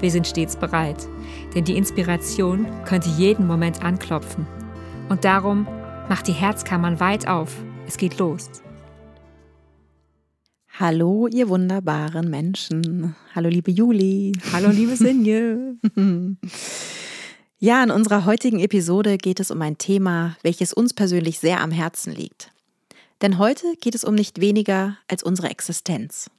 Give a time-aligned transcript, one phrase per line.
[0.00, 1.08] wir sind stets bereit,
[1.54, 4.46] denn die Inspiration könnte jeden Moment anklopfen.
[5.08, 5.66] Und darum
[6.08, 7.54] macht die Herzkammern weit auf.
[7.86, 8.50] Es geht los.
[10.78, 13.14] Hallo, ihr wunderbaren Menschen.
[13.34, 14.32] Hallo, liebe Juli.
[14.52, 15.76] Hallo, liebe Sinje.
[17.58, 21.70] ja, in unserer heutigen Episode geht es um ein Thema, welches uns persönlich sehr am
[21.70, 22.52] Herzen liegt.
[23.20, 26.30] Denn heute geht es um nicht weniger als unsere Existenz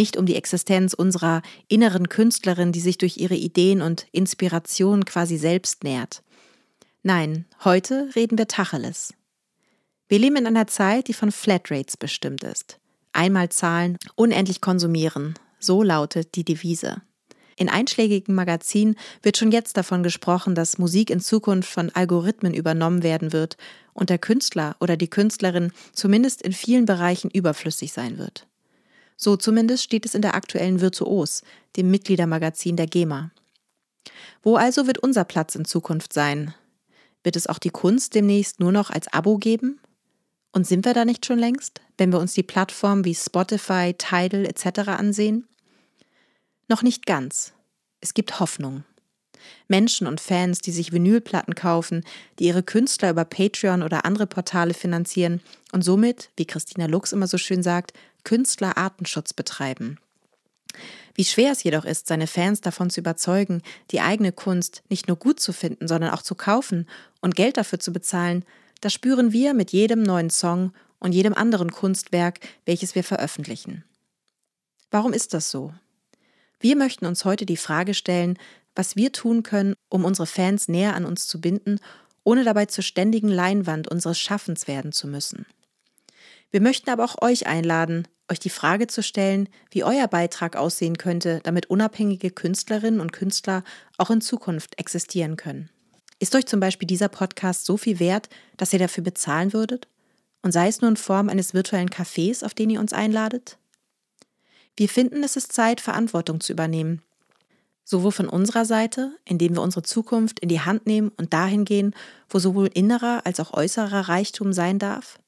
[0.00, 5.36] nicht um die Existenz unserer inneren Künstlerin, die sich durch ihre Ideen und Inspiration quasi
[5.36, 6.22] selbst nährt.
[7.02, 9.12] Nein, heute reden wir Tacheles.
[10.08, 12.80] Wir leben in einer Zeit, die von Flatrates bestimmt ist.
[13.12, 17.02] Einmal zahlen, unendlich konsumieren, so lautet die Devise.
[17.56, 23.02] In einschlägigen Magazinen wird schon jetzt davon gesprochen, dass Musik in Zukunft von Algorithmen übernommen
[23.02, 23.58] werden wird
[23.92, 28.46] und der Künstler oder die Künstlerin zumindest in vielen Bereichen überflüssig sein wird.
[29.22, 31.42] So zumindest steht es in der aktuellen Virtuos,
[31.76, 33.30] dem Mitgliedermagazin der GEMA.
[34.42, 36.54] Wo also wird unser Platz in Zukunft sein?
[37.22, 39.78] Wird es auch die Kunst demnächst nur noch als Abo geben?
[40.52, 44.46] Und sind wir da nicht schon längst, wenn wir uns die Plattformen wie Spotify, Tidal
[44.46, 44.88] etc.
[44.88, 45.46] ansehen?
[46.66, 47.52] Noch nicht ganz.
[48.00, 48.84] Es gibt Hoffnung.
[49.68, 52.04] Menschen und Fans, die sich Vinylplatten kaufen,
[52.38, 55.40] die ihre Künstler über Patreon oder andere Portale finanzieren
[55.72, 57.92] und somit, wie Christina Lux immer so schön sagt,
[58.24, 59.98] Künstler Artenschutz betreiben.
[61.14, 65.16] Wie schwer es jedoch ist, seine Fans davon zu überzeugen, die eigene Kunst nicht nur
[65.16, 66.86] gut zu finden, sondern auch zu kaufen
[67.20, 68.44] und Geld dafür zu bezahlen,
[68.80, 73.84] das spüren wir mit jedem neuen Song und jedem anderen Kunstwerk, welches wir veröffentlichen.
[74.90, 75.72] Warum ist das so?
[76.58, 78.38] Wir möchten uns heute die Frage stellen,
[78.74, 81.78] was wir tun können, um unsere Fans näher an uns zu binden,
[82.24, 85.46] ohne dabei zur ständigen Leinwand unseres Schaffens werden zu müssen.
[86.50, 90.98] Wir möchten aber auch euch einladen, euch die Frage zu stellen, wie euer Beitrag aussehen
[90.98, 93.64] könnte, damit unabhängige Künstlerinnen und Künstler
[93.98, 95.70] auch in Zukunft existieren können.
[96.18, 99.88] Ist euch zum Beispiel dieser Podcast so viel wert, dass ihr dafür bezahlen würdet?
[100.42, 103.58] Und sei es nur in Form eines virtuellen Cafés, auf den ihr uns einladet?
[104.76, 107.02] Wir finden, es ist Zeit, Verantwortung zu übernehmen.
[107.90, 111.92] Sowohl von unserer Seite, indem wir unsere Zukunft in die Hand nehmen und dahin gehen,
[112.28, 115.18] wo sowohl innerer als auch äußerer Reichtum sein darf,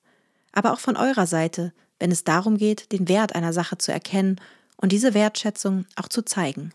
[0.53, 4.41] aber auch von eurer Seite, wenn es darum geht, den Wert einer Sache zu erkennen
[4.77, 6.73] und diese Wertschätzung auch zu zeigen.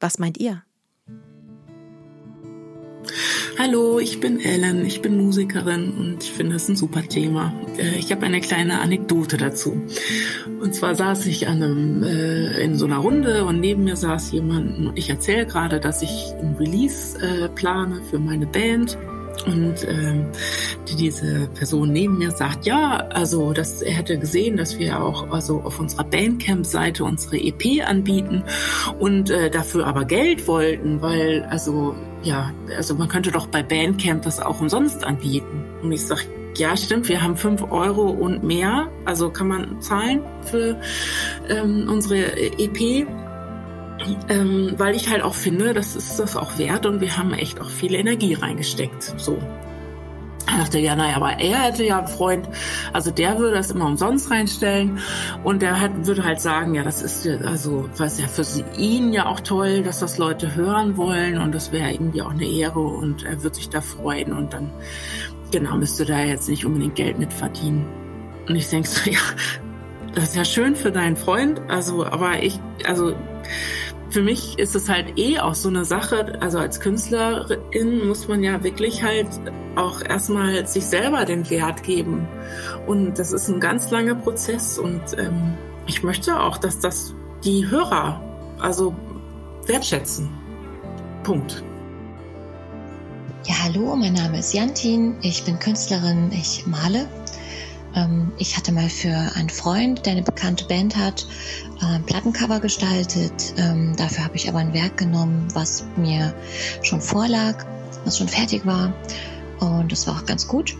[0.00, 0.64] Was meint ihr?
[3.58, 7.52] Hallo, ich bin Ellen, ich bin Musikerin und ich finde das ein super Thema.
[7.78, 9.82] Äh, ich habe eine kleine Anekdote dazu.
[10.60, 14.98] Und zwar saß ich einem, äh, in so einer Runde und neben mir saß jemand.
[14.98, 18.98] Ich erzähle gerade, dass ich ein Release äh, plane für meine Band
[19.44, 20.26] und ähm,
[20.88, 25.30] die, diese Person neben mir sagt, ja, also das, er hätte gesehen, dass wir auch
[25.30, 28.42] also auf unserer Bandcamp-Seite unsere EP anbieten
[28.98, 34.22] und äh, dafür aber Geld wollten, weil also ja, also man könnte doch bei Bandcamp
[34.22, 35.64] das auch umsonst anbieten.
[35.82, 36.22] Und ich sage,
[36.56, 40.80] ja, stimmt, wir haben fünf Euro und mehr, also kann man zahlen für
[41.48, 43.06] ähm, unsere EP
[44.28, 47.60] ähm, weil ich halt auch finde, das ist das auch wert und wir haben echt
[47.60, 49.14] auch viel Energie reingesteckt.
[49.16, 49.38] So.
[50.48, 52.48] Ich dachte, ja, naja, aber er hätte ja einen Freund,
[52.92, 55.00] also der würde das immer umsonst reinstellen
[55.42, 58.44] und der hat, würde halt sagen, ja, das ist also, was ja für
[58.78, 62.46] ihn ja auch toll, dass das Leute hören wollen und das wäre irgendwie auch eine
[62.46, 64.70] Ehre und er würde sich da freuen und dann,
[65.50, 67.84] genau, müsste da jetzt nicht unbedingt Geld mit verdienen.
[68.48, 69.18] Und ich denke so, ja,
[70.14, 73.14] das ist ja schön für deinen Freund, also, aber ich, also,
[74.10, 78.42] für mich ist es halt eh auch so eine Sache, also als Künstlerin muss man
[78.42, 79.28] ja wirklich halt
[79.74, 82.26] auch erstmal sich selber den Wert geben.
[82.86, 85.54] Und das ist ein ganz langer Prozess und ähm,
[85.86, 87.14] ich möchte auch, dass das
[87.44, 88.22] die Hörer
[88.58, 88.94] also
[89.66, 90.30] wertschätzen.
[91.22, 91.62] Punkt.
[93.44, 97.08] Ja, hallo, mein Name ist Jantin, ich bin Künstlerin, ich male
[97.96, 101.26] ähm, ich hatte mal für einen Freund, der eine bekannte Band hat,
[101.80, 103.54] ein Plattencover gestaltet.
[103.56, 106.34] Ähm, dafür habe ich aber ein Werk genommen, was mir
[106.82, 107.64] schon vorlag,
[108.04, 108.92] was schon fertig war.
[109.60, 110.76] Und das war auch ganz gut.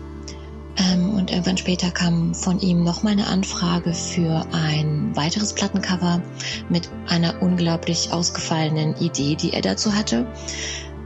[0.77, 6.21] Ähm, und irgendwann später kam von ihm nochmal eine Anfrage für ein weiteres Plattencover
[6.69, 10.27] mit einer unglaublich ausgefallenen Idee, die er dazu hatte.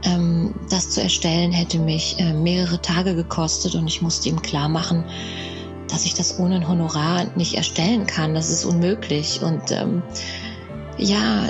[0.04, 4.68] Ähm, das zu erstellen hätte mich äh, mehrere Tage gekostet und ich musste ihm klar
[4.68, 5.04] machen,
[5.92, 8.34] dass ich das ohne ein Honorar nicht erstellen kann.
[8.34, 9.42] Das ist unmöglich.
[9.42, 10.02] Und ähm,
[10.96, 11.48] ja,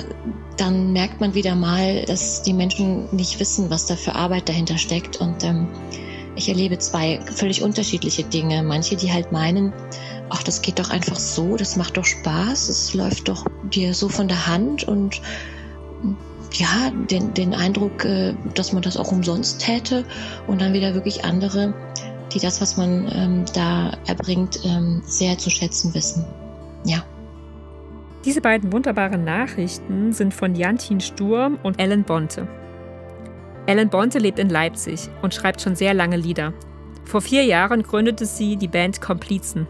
[0.57, 4.77] dann merkt man wieder mal, dass die Menschen nicht wissen, was da für Arbeit dahinter
[4.77, 5.17] steckt.
[5.17, 5.67] Und ähm,
[6.35, 8.63] ich erlebe zwei völlig unterschiedliche Dinge.
[8.63, 9.73] Manche, die halt meinen,
[10.29, 14.09] ach, das geht doch einfach so, das macht doch Spaß, es läuft doch dir so
[14.09, 15.21] von der Hand und
[16.53, 20.05] ja, den, den Eindruck, äh, dass man das auch umsonst täte
[20.47, 21.73] und dann wieder wirklich andere,
[22.31, 26.25] die das, was man ähm, da erbringt, ähm, sehr zu schätzen wissen.
[26.85, 27.03] Ja.
[28.25, 32.47] Diese beiden wunderbaren Nachrichten sind von Jantin Sturm und Ellen Bonte.
[33.65, 36.53] Ellen Bonte lebt in Leipzig und schreibt schon sehr lange Lieder.
[37.05, 39.67] Vor vier Jahren gründete sie die Band Komplizen.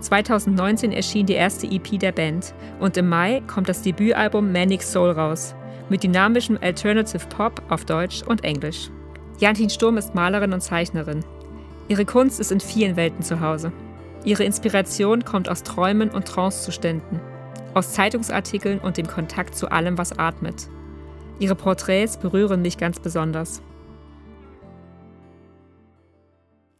[0.00, 5.10] 2019 erschien die erste EP der Band und im Mai kommt das Debütalbum Manic Soul
[5.10, 5.54] raus,
[5.88, 8.90] mit dynamischem Alternative Pop auf Deutsch und Englisch.
[9.38, 11.24] Jantin Sturm ist Malerin und Zeichnerin.
[11.88, 13.72] Ihre Kunst ist in vielen Welten zu Hause.
[14.24, 17.20] Ihre Inspiration kommt aus Träumen und Trancezuständen
[17.74, 20.68] aus Zeitungsartikeln und dem Kontakt zu allem, was atmet.
[21.38, 23.62] Ihre Porträts berühren mich ganz besonders.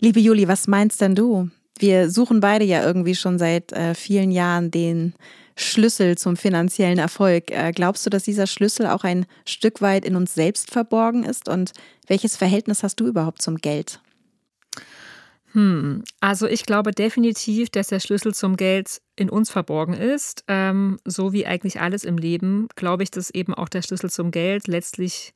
[0.01, 1.51] Liebe Juli, was meinst denn du?
[1.79, 5.15] Wir suchen beide ja irgendwie schon seit äh, vielen Jahren den
[5.57, 7.51] Schlüssel zum finanziellen Erfolg.
[7.51, 11.49] Äh, glaubst du, dass dieser Schlüssel auch ein Stück weit in uns selbst verborgen ist?
[11.49, 11.73] Und
[12.09, 14.01] welches Verhältnis hast du überhaupt zum Geld?
[15.53, 20.45] Hm, also ich glaube definitiv, dass der Schlüssel zum Geld in uns verborgen ist.
[20.47, 24.31] Ähm, so wie eigentlich alles im Leben, glaube ich, dass eben auch der Schlüssel zum
[24.31, 25.33] Geld letztlich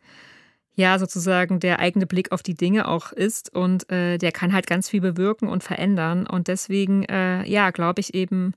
[0.74, 4.66] ja sozusagen der eigene Blick auf die Dinge auch ist und äh, der kann halt
[4.66, 6.26] ganz viel bewirken und verändern.
[6.26, 8.54] Und deswegen, äh, ja, glaube ich eben,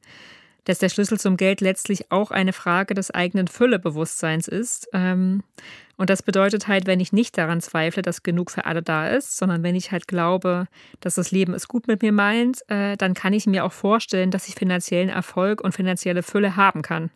[0.65, 4.89] dass der Schlüssel zum Geld letztlich auch eine Frage des eigenen Füllebewusstseins ist.
[4.93, 5.43] Ähm,
[5.97, 9.37] und das bedeutet halt, wenn ich nicht daran zweifle, dass genug für alle da ist,
[9.37, 10.67] sondern wenn ich halt glaube,
[10.99, 14.31] dass das Leben es gut mit mir meint, äh, dann kann ich mir auch vorstellen,
[14.31, 17.11] dass ich finanziellen Erfolg und finanzielle Fülle haben kann.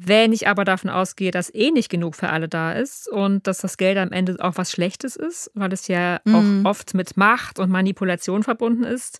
[0.00, 3.58] Wenn ich aber davon ausgehe, dass eh nicht genug für alle da ist und dass
[3.58, 6.64] das Geld am Ende auch was Schlechtes ist, weil es ja mhm.
[6.64, 9.18] auch oft mit Macht und Manipulation verbunden ist.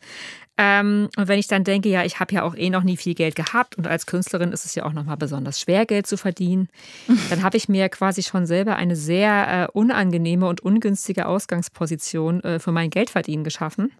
[0.56, 3.14] Ähm, und wenn ich dann denke, ja, ich habe ja auch eh noch nie viel
[3.14, 6.69] Geld gehabt und als Künstlerin ist es ja auch nochmal besonders schwer, Geld zu verdienen,
[7.30, 12.58] dann habe ich mir quasi schon selber eine sehr äh, unangenehme und ungünstige Ausgangsposition äh,
[12.58, 13.92] für mein Geldverdienen geschaffen.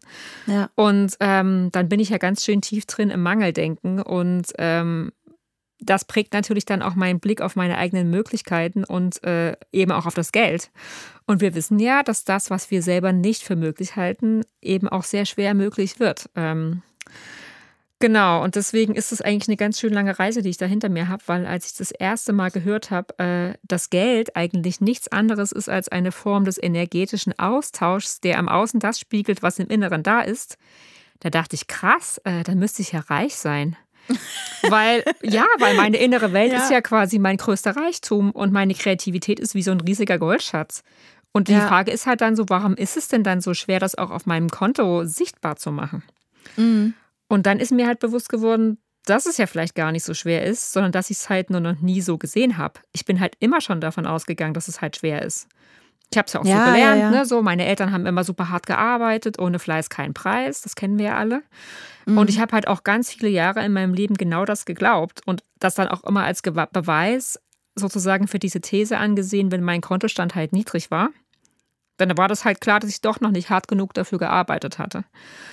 [0.47, 0.69] Ja.
[0.75, 5.13] Und ähm, dann bin ich ja ganz schön tief drin im Mangeldenken und ähm,
[5.81, 10.07] das prägt natürlich dann auch meinen Blick auf meine eigenen Möglichkeiten und äh, eben auch
[10.07, 10.71] auf das Geld.
[11.27, 15.05] Und wir wissen ja, dass das, was wir selber nicht für möglich halten, eben auch
[15.05, 16.31] sehr schwer möglich wird.
[16.35, 16.83] Ähm,
[18.01, 20.89] genau, und deswegen ist es eigentlich eine ganz schön lange Reise, die ich da hinter
[20.89, 25.09] mir habe, weil als ich das erste Mal gehört habe, äh, dass Geld eigentlich nichts
[25.09, 29.69] anderes ist als eine Form des energetischen Austauschs, der am Außen das spiegelt, was im
[29.69, 30.59] Inneren da ist,
[31.21, 33.77] da dachte ich, krass, äh, dann müsste ich ja reich sein
[34.69, 36.59] weil, ja, weil meine innere Welt ja.
[36.59, 40.83] ist ja quasi mein größter Reichtum und meine Kreativität ist wie so ein riesiger Goldschatz.
[41.33, 41.67] Und die ja.
[41.69, 44.27] Frage ist halt dann so, warum ist es denn dann so schwer, das auch auf
[44.27, 46.03] meinem Konto sichtbar zu machen?
[46.57, 46.95] Mhm.
[47.29, 50.45] Und dann ist mir halt bewusst geworden, dass es ja vielleicht gar nicht so schwer
[50.45, 52.81] ist, sondern dass ich es halt nur noch nie so gesehen habe.
[52.93, 55.49] Ich bin halt immer schon davon ausgegangen, dass es halt schwer ist.
[56.11, 57.11] Ich habe es ja auch ja, so gelernt, ja, ja.
[57.11, 57.27] Ne?
[57.27, 61.07] So, meine Eltern haben immer super hart gearbeitet, ohne Fleiß kein Preis, das kennen wir
[61.07, 61.43] ja alle.
[62.07, 62.19] Mhm.
[62.19, 65.43] Und ich habe halt auch ganz viele Jahre in meinem Leben genau das geglaubt und
[65.59, 67.39] das dann auch immer als Ge Beweis
[67.75, 71.11] sozusagen für diese These angesehen, wenn mein Kontostand halt niedrig war.
[71.99, 75.05] Dann war das halt klar, dass ich doch noch nicht hart genug dafür gearbeitet hatte.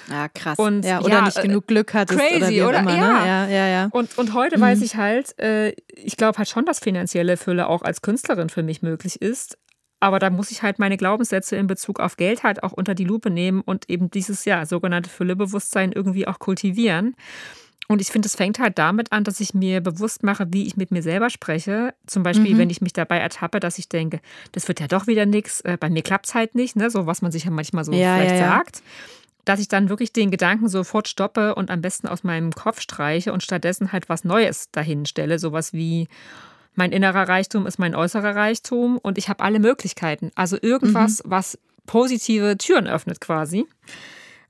[0.09, 0.59] Ja, krass.
[0.59, 2.19] Und, ja, oder nicht genug Glück hattest.
[2.19, 2.79] Crazy, oder, oder?
[2.79, 3.07] Immer, ja.
[3.07, 3.27] Ne?
[3.27, 3.47] ja.
[3.47, 4.61] ja, ja, Und, und heute mhm.
[4.61, 8.61] weiß ich halt, äh, ich glaube halt schon, dass finanzielle Fülle auch als Künstlerin für
[8.61, 9.57] mich möglich ist.
[10.05, 13.05] Aber da muss ich halt meine Glaubenssätze in Bezug auf Geld halt auch unter die
[13.05, 17.15] Lupe nehmen und eben dieses ja sogenannte Füllebewusstsein irgendwie auch kultivieren.
[17.87, 20.77] Und ich finde, es fängt halt damit an, dass ich mir bewusst mache, wie ich
[20.77, 21.95] mit mir selber spreche.
[22.05, 22.59] Zum Beispiel, mhm.
[22.59, 24.19] wenn ich mich dabei ertappe, dass ich denke,
[24.51, 26.91] das wird ja doch wieder nichts, äh, bei mir klappt es halt nicht, ne?
[26.91, 28.49] so was man sich ja manchmal so ja, vielleicht ja, ja.
[28.57, 28.83] sagt.
[29.43, 33.33] Dass ich dann wirklich den Gedanken sofort stoppe und am besten aus meinem Kopf streiche
[33.33, 35.39] und stattdessen halt was Neues dahin stelle.
[35.39, 36.07] Sowas wie,
[36.75, 40.31] mein innerer Reichtum ist mein äußerer Reichtum und ich habe alle Möglichkeiten.
[40.35, 41.31] Also irgendwas, mhm.
[41.31, 43.65] was positive Türen öffnet quasi.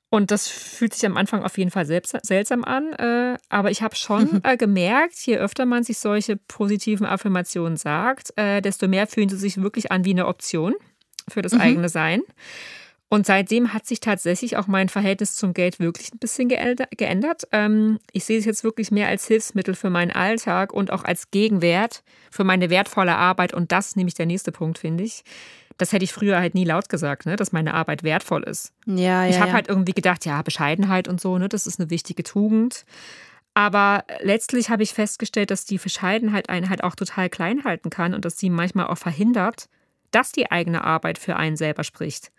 [0.09, 2.93] Und das fühlt sich am Anfang auf jeden Fall selbst, seltsam an.
[2.93, 8.31] Äh, aber ich habe schon äh, gemerkt, je öfter man sich solche positiven Affirmationen sagt,
[8.37, 10.73] äh, desto mehr fühlen sie sich wirklich an wie eine Option
[11.27, 11.61] für das mhm.
[11.61, 12.21] eigene Sein.
[13.07, 17.43] Und seitdem hat sich tatsächlich auch mein Verhältnis zum Geld wirklich ein bisschen geändert.
[17.51, 21.29] Ähm, ich sehe es jetzt wirklich mehr als Hilfsmittel für meinen Alltag und auch als
[21.29, 23.53] Gegenwert für meine wertvolle Arbeit.
[23.53, 25.23] Und das nämlich der nächste Punkt, finde ich.
[25.77, 28.73] das hätte ich früher halt nie laut gesagt, ne, dass meine Arbeit wertvoll ist.
[28.85, 29.27] Ja, ja.
[29.27, 29.53] Ich habe ja.
[29.53, 32.85] halt irgendwie gedacht, ja, Bescheidenheit und so, ne, das ist eine wichtige Tugend.
[33.53, 38.13] Aber letztlich habe ich festgestellt, dass die Bescheidenheit einen halt auch total klein halten kann
[38.13, 39.69] und dass sie manchmal auch verhindert,
[40.11, 42.31] dass die eigene Arbeit für einen selber spricht.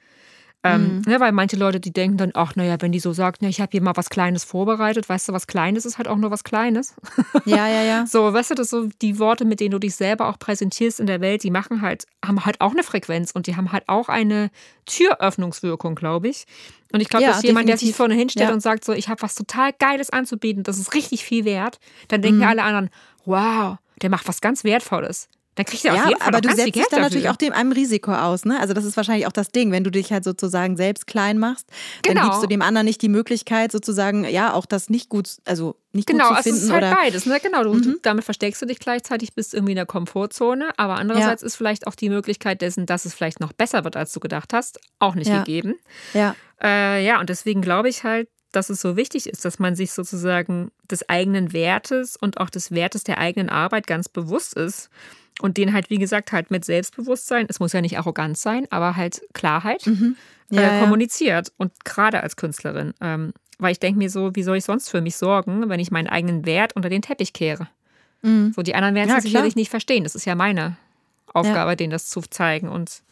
[0.74, 1.02] Ähm, Mhm.
[1.06, 3.60] ne, weil manche Leute, die denken dann, ach, naja, wenn die so sagt, na, ich
[3.60, 6.44] habe hier mal was Kleines vorbereitet, weißt du, was Kleines ist halt auch nur was
[6.44, 6.94] Kleines.
[7.44, 8.06] ja, ja, ja.
[8.06, 11.06] So, weißt du, das so die Worte, mit denen du dich selber auch präsentierst in
[11.06, 14.08] der Welt, die machen halt, haben halt auch eine Frequenz und die haben halt auch
[14.08, 14.50] eine
[14.86, 16.44] Türöffnungswirkung, glaube ich.
[16.92, 17.96] Und ich glaube, Ja, dass jemand, der sich definitiv.
[17.96, 18.54] vorne hinstellt Ja.
[18.54, 22.22] und sagt, so, ich habe was total Geiles anzubieten, das ist richtig viel wert, dann
[22.22, 22.46] denken Mhm.
[22.48, 22.90] alle anderen,
[23.24, 25.28] wow, der macht was ganz Wertvolles.
[25.56, 27.02] Dann kriegt er auf Ja, jeden Fall aber du setzt dich dann dafür.
[27.04, 28.60] natürlich auch dem einem Risiko aus, ne?
[28.60, 31.66] Also das ist wahrscheinlich auch das Ding, wenn du dich halt sozusagen selbst klein machst,
[32.04, 32.24] dann Genau.
[32.26, 36.06] gibst du dem anderen nicht die Möglichkeit sozusagen, ja, auch das nicht gut, also nicht
[36.06, 36.96] Genau, gut zu also es finden ist halt oder Mhm.
[37.02, 37.40] beides, ne?
[37.42, 41.42] Genau, du, du, damit versteckst du dich gleichzeitig, bist irgendwie in der Komfortzone, aber andererseits
[41.42, 44.52] ist vielleicht auch die Möglichkeit dessen, dass es vielleicht noch besser wird, als du gedacht
[44.52, 45.38] hast, auch nicht Ja.
[45.38, 45.76] gegeben.
[46.12, 49.74] ja, Äh, ja, und deswegen glaube ich halt, dass es so wichtig ist, dass man
[49.74, 54.88] sich sozusagen des eigenen Wertes und auch des Wertes der eigenen Arbeit ganz bewusst ist
[55.40, 58.96] und den halt, wie gesagt, halt mit Selbstbewusstsein, es muss ja nicht Arroganz sein, aber
[58.96, 60.16] halt Klarheit Mhm.
[60.50, 60.80] Ja, äh, ja.
[60.80, 62.94] kommuniziert und gerade als Künstlerin.
[63.00, 65.90] Ähm, weil ich denke mir so, wie soll ich sonst für mich sorgen, wenn ich
[65.90, 67.68] meinen eigenen Wert unter den Teppich kehre?
[68.22, 68.52] Mhm.
[68.54, 70.04] So, die anderen werden es Ja, ja, sicherlich nicht verstehen.
[70.04, 70.76] Das ist ja meine
[71.32, 72.68] Aufgabe, denen das zu zeigen.
[72.68, 73.02] Und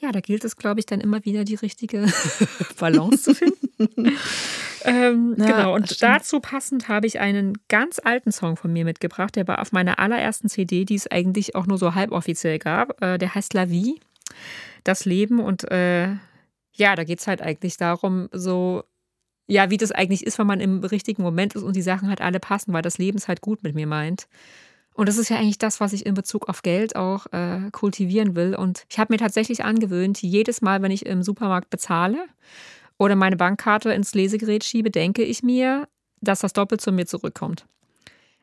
[0.00, 2.06] ja, da gilt es, glaube ich, dann immer wieder die richtige
[2.78, 3.58] Balance zu finden.
[4.84, 9.36] ähm, Ja, genau, und dazu passend habe ich einen ganz alten Song von mir mitgebracht.
[9.36, 13.00] Der war auf meiner allerersten CD, die es eigentlich auch nur so halboffiziell gab.
[13.02, 14.00] Äh, der heißt La Vie,
[14.84, 15.40] das Leben.
[15.40, 16.08] Und äh,
[16.72, 18.84] ja, da geht es halt eigentlich darum, so
[19.46, 22.20] ja, wie das eigentlich ist, wenn man im richtigen Moment ist und die Sachen halt
[22.20, 24.26] alle passen, weil das Leben es halt gut mit mir meint.
[24.94, 28.36] Und das ist ja eigentlich das, was ich in Bezug auf Geld auch äh, kultivieren
[28.36, 28.54] will.
[28.54, 32.24] Und ich habe mir tatsächlich angewöhnt, jedes Mal, wenn ich im Supermarkt bezahle
[32.98, 35.88] oder meine Bankkarte ins Lesegerät schiebe, denke ich mir,
[36.20, 37.66] dass das doppelt zu mir zurückkommt.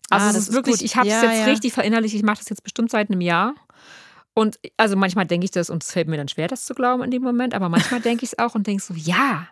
[0.10, 0.86] Also Ah, es das ist ist wirklich, gut.
[0.86, 1.46] ich habe es Ja, jetzt ja.
[1.46, 3.56] richtig verinnerlicht, ich mache das jetzt bestimmt seit einem Jahr.
[4.34, 7.04] Und also manchmal denke ich das und es fällt mir dann schwer, das zu glauben
[7.04, 9.48] in dem Moment, aber manchmal denke ich es auch und denke so, ja,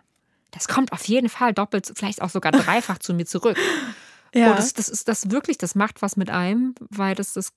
[0.52, 3.56] das kommt auf jeden Fall doppelt, vielleicht auch sogar dreifach zu mir zurück.
[4.34, 4.52] ja.
[4.52, 7.52] Oh, das, das ist das wirklich, das macht was mit einem, weil das das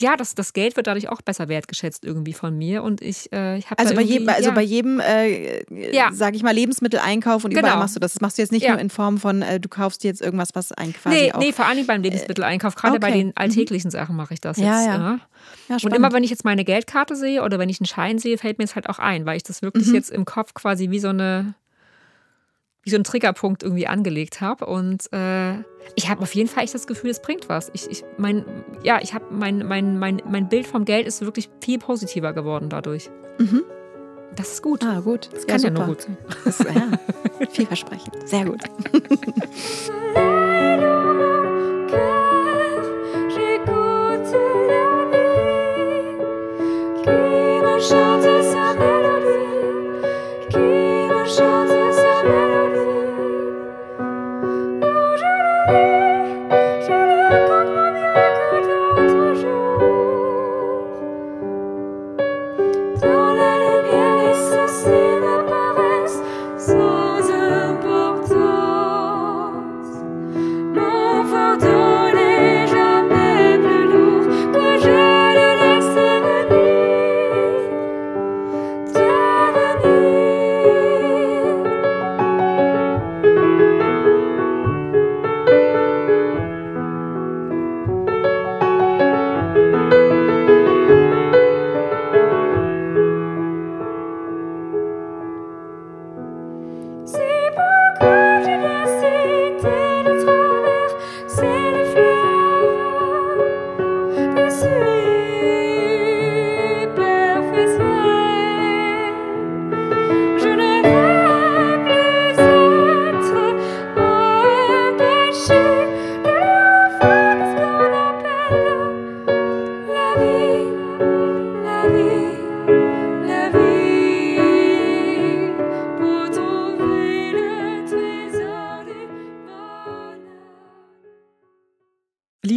[0.00, 3.58] ja, das, das Geld wird dadurch auch besser wertgeschätzt irgendwie von mir und ich, äh,
[3.58, 4.54] ich habe also bei jedem, also ja.
[4.54, 5.62] bei jedem, äh,
[5.94, 6.10] Ja.
[6.12, 7.78] sage ich mal, Lebensmitteleinkauf und überall Genau.
[7.82, 8.14] machst du das.
[8.14, 8.72] Das machst du jetzt nicht Ja.
[8.72, 11.38] nur in Form von, äh, du kaufst dir jetzt irgendwas, was ein quasi Nee, auch.
[11.38, 13.18] nee, vor allem beim Lebensmitteleinkauf, gerade bei okay.
[13.18, 14.66] den alltäglichen Sachen mache ich das jetzt.
[14.66, 14.96] Ja, ja.
[14.96, 15.18] ja.
[15.68, 18.38] ja, Und immer wenn ich jetzt meine Geldkarte sehe oder wenn ich einen Schein sehe,
[18.38, 19.94] fällt mir es halt auch ein, weil ich das wirklich Mhm.
[19.94, 21.54] jetzt im Kopf quasi wie so eine
[22.82, 24.66] wie so einen Triggerpunkt irgendwie angelegt habe.
[24.66, 25.58] Und äh,
[25.94, 27.70] ich habe auf jeden Fall echt das Gefühl, es bringt was.
[27.74, 28.44] Ich, ich mein,
[28.82, 32.68] ja, ich habe mein, mein, mein, mein Bild vom Geld ist wirklich viel positiver geworden
[32.68, 33.10] dadurch.
[33.38, 33.62] Mhm.
[34.36, 34.84] Das ist gut.
[34.84, 35.28] Ah, gut.
[35.32, 35.88] das kann ja, nur super.
[35.88, 36.16] gut sein.
[36.44, 36.92] Das, ja,
[37.50, 38.28] vielversprechend.
[38.28, 38.60] Sehr gut.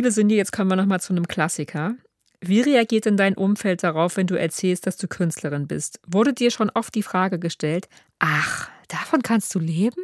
[0.03, 1.95] Liebe Cindy, jetzt kommen wir nochmal zu einem Klassiker.
[2.41, 6.01] Wie reagiert denn dein Umfeld darauf, wenn du erzählst, dass du Künstlerin bist?
[6.05, 7.87] Wurde dir schon oft die Frage gestellt,
[8.19, 10.03] ach, davon kannst du leben?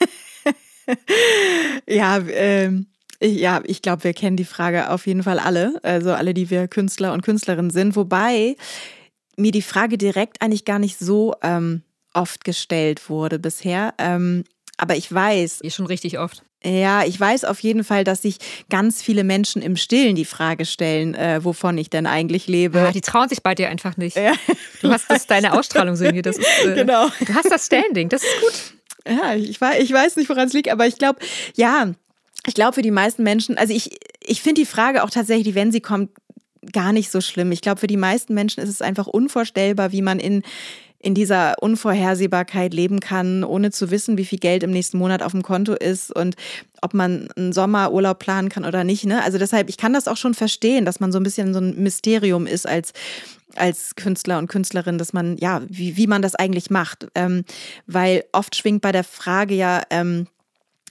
[1.88, 2.88] Ja, ähm,
[3.20, 5.78] ich, ja, ich glaube, wir kennen die Frage auf jeden Fall alle.
[5.84, 7.94] Also alle, die wir Künstler und Künstlerinnen sind.
[7.94, 8.56] Wobei
[9.36, 11.82] mir die Frage direkt eigentlich gar nicht so ähm,
[12.14, 13.94] oft gestellt wurde bisher.
[13.98, 14.42] Ähm,
[14.76, 15.60] aber ich weiß.
[15.68, 16.42] Schon richtig oft.
[16.64, 18.36] Ja, ich weiß auf jeden Fall, dass sich
[18.70, 22.78] ganz viele Menschen im Stillen die Frage stellen, äh, wovon ich denn eigentlich lebe.
[22.78, 24.16] Ja, die trauen sich bei dir einfach nicht.
[24.16, 24.32] Ja.
[24.80, 26.22] Du hast das deine Ausstrahlung, Sönje.
[26.22, 27.08] Das ist, äh, genau.
[27.26, 28.74] Du hast das Standing, das ist gut.
[29.08, 31.18] Ja, ich, ich weiß nicht, woran es liegt, aber ich glaube,
[31.56, 31.92] ja,
[32.46, 35.72] ich glaube für die meisten Menschen, also ich, ich finde die Frage auch tatsächlich, wenn
[35.72, 36.10] sie kommt,
[36.72, 37.50] gar nicht so schlimm.
[37.50, 40.44] Ich glaube, für die meisten Menschen ist es einfach unvorstellbar, wie man in
[41.02, 45.32] in dieser Unvorhersehbarkeit leben kann, ohne zu wissen, wie viel Geld im nächsten Monat auf
[45.32, 46.36] dem Konto ist und
[46.80, 49.04] ob man einen Sommerurlaub planen kann oder nicht.
[49.04, 49.22] Ne?
[49.22, 51.82] Also deshalb, ich kann das auch schon verstehen, dass man so ein bisschen so ein
[51.82, 52.92] Mysterium ist als
[53.54, 57.08] als Künstler und Künstlerin, dass man, ja, wie, wie man das eigentlich macht.
[57.14, 57.44] Ähm,
[57.86, 60.26] weil oft schwingt bei der Frage ja, ähm,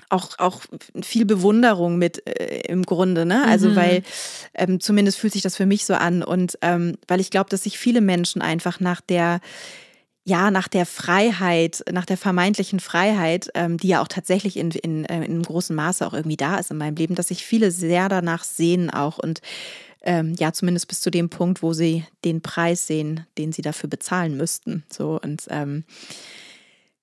[0.10, 0.62] auch, auch
[1.02, 3.46] viel Bewunderung mit äh, im Grunde, ne?
[3.48, 3.76] Also mhm.
[3.76, 4.04] weil
[4.54, 7.64] ähm, zumindest fühlt sich das für mich so an und ähm, weil ich glaube, dass
[7.64, 9.40] sich viele Menschen einfach nach der
[10.24, 15.06] ja, nach der Freiheit, nach der vermeintlichen Freiheit, ähm, die ja auch tatsächlich in, in,
[15.06, 17.72] äh, in einem großen Maße auch irgendwie da ist in meinem Leben, dass sich viele
[17.72, 19.42] sehr danach sehen auch und
[20.04, 23.90] ähm, ja, zumindest bis zu dem Punkt, wo sie den Preis sehen, den sie dafür
[23.90, 24.84] bezahlen müssten.
[24.92, 25.86] So und ähm,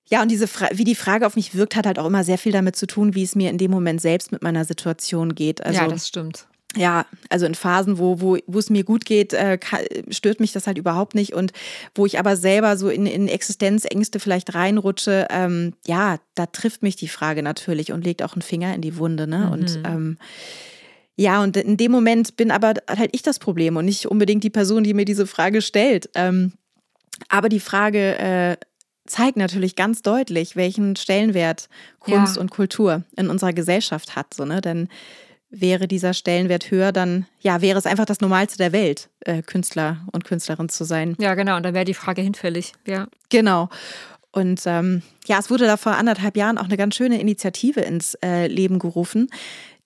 [0.09, 2.37] ja, und diese Fra wie die Frage auf mich wirkt, hat halt auch immer sehr
[2.37, 5.63] viel damit zu tun, wie es mir in dem Moment selbst mit meiner Situation geht.
[5.63, 9.33] Also, ja, das stimmt ja, also in Phasen, wo, wo, wo es mir gut geht,
[9.33, 9.57] äh,
[10.09, 11.33] stört mich das halt überhaupt nicht.
[11.33, 11.51] Und
[11.95, 16.95] wo ich aber selber so in, in Existenzängste vielleicht reinrutsche, ähm, ja, da trifft mich
[16.95, 19.25] die Frage natürlich und legt auch einen Finger in die Wunde.
[19.25, 19.45] Ne?
[19.45, 19.51] Mhm.
[19.51, 20.17] Und ähm,
[21.15, 24.49] ja, und in dem Moment bin aber halt ich das Problem und nicht unbedingt die
[24.49, 26.09] Person, die mir diese Frage stellt.
[26.13, 26.53] Ähm,
[27.27, 28.57] aber die Frage äh,
[29.05, 31.67] zeigt natürlich ganz deutlich, welchen Stellenwert
[31.99, 32.41] Kunst ja.
[32.41, 34.33] und Kultur in unserer Gesellschaft hat.
[34.33, 34.61] So, ne?
[34.61, 34.87] Denn
[35.49, 39.97] wäre dieser Stellenwert höher, dann ja, wäre es einfach das Normalste der Welt, äh, Künstler
[40.11, 41.15] und Künstlerin zu sein.
[41.19, 43.07] Ja, genau, und dann wäre die Frage hinfällig, ja.
[43.29, 43.69] Genau.
[44.31, 48.15] Und ähm, ja, es wurde da vor anderthalb Jahren auch eine ganz schöne Initiative ins
[48.23, 49.29] äh, Leben gerufen.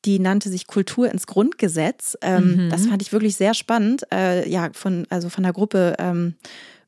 [0.03, 2.17] Die nannte sich Kultur ins Grundgesetz.
[2.21, 2.69] Ähm, mhm.
[2.69, 4.03] Das fand ich wirklich sehr spannend.
[4.13, 6.35] Äh, ja, von, also von der Gruppe ähm,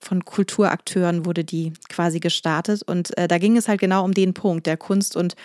[0.01, 2.83] von Kulturakteuren wurde die quasi gestartet.
[2.83, 5.35] Und äh, da ging es halt genau um den Punkt der Kunst und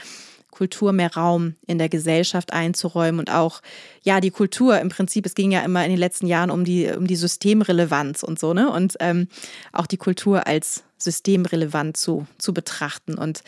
[0.60, 3.62] Kultur mehr Raum in der Gesellschaft einzuräumen und auch,
[4.02, 6.86] ja, die Kultur im Prinzip, es ging ja immer in den letzten Jahren um die,
[6.94, 8.70] um die Systemrelevanz und so, ne?
[8.70, 9.28] Und ähm,
[9.72, 13.14] auch die Kultur als systemrelevant zu, zu betrachten.
[13.14, 13.42] Und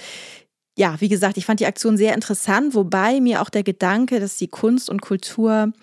[0.75, 4.39] ja, wie gesagt, ich fand die Aktion sehr interessant, wobei mir auch der Gedanke, dass
[4.39, 5.75] die Kunst und Kultur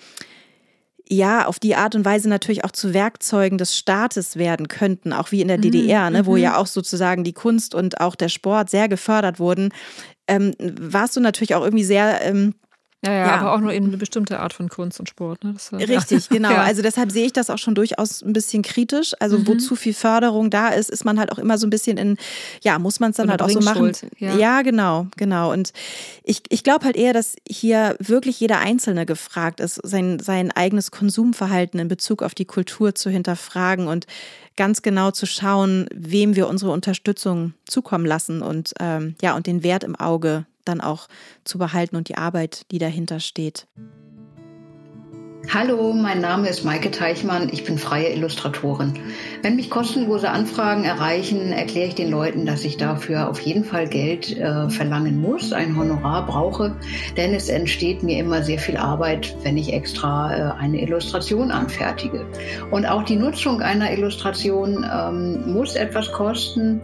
[1.11, 5.31] ja, auf die Art und Weise natürlich auch zu Werkzeugen des Staates werden könnten, auch
[5.31, 6.37] wie in der DDR, ne, wo mhm.
[6.37, 9.73] ja auch sozusagen die Kunst und auch der Sport sehr gefördert wurden,
[10.29, 12.21] ähm, warst du natürlich auch irgendwie sehr.
[12.21, 12.53] Ähm,
[13.05, 15.45] ja, ja, ja, aber auch nur eben eine bestimmte Art von Kunst und Sport.
[15.45, 15.53] Ne?
[15.53, 16.27] Das, Richtig, ja.
[16.29, 16.51] genau.
[16.51, 16.63] Ja.
[16.63, 19.13] Also deshalb sehe ich das auch schon durchaus ein bisschen kritisch.
[19.21, 19.47] Also mhm.
[19.47, 22.17] wo zu viel Förderung da ist, ist man halt auch immer so ein bisschen in,
[22.61, 23.93] ja, muss man es dann Oder halt auch so machen.
[24.17, 24.61] Ja.
[24.63, 25.53] genau, genau.
[25.53, 25.71] Und
[26.23, 30.91] ich, ich glaube halt eher, dass hier wirklich jeder Einzelne gefragt ist, sein, sein eigenes
[30.91, 34.07] Konsumverhalten in Bezug auf die Kultur zu hinterfragen und
[34.57, 39.63] ganz genau zu schauen, wem wir unsere Unterstützung zukommen lassen und ähm, ja, und den
[39.63, 41.07] Wert im Auge dann auch
[41.43, 43.67] zu behalten und die Arbeit, die dahinter steht.
[45.51, 48.93] Hallo, mein Name ist Maike Teichmann, ich bin freie Illustratorin.
[49.41, 53.87] Wenn mich kostenlose Anfragen erreichen, erkläre ich den Leuten, dass ich dafür auf jeden Fall
[53.87, 56.75] Geld äh, verlangen muss, ein Honorar brauche,
[57.17, 62.27] denn es entsteht mir immer sehr viel Arbeit, wenn ich extra äh, eine Illustration anfertige.
[62.69, 66.79] Und auch die Nutzung einer Illustration ähm, muss etwas kosten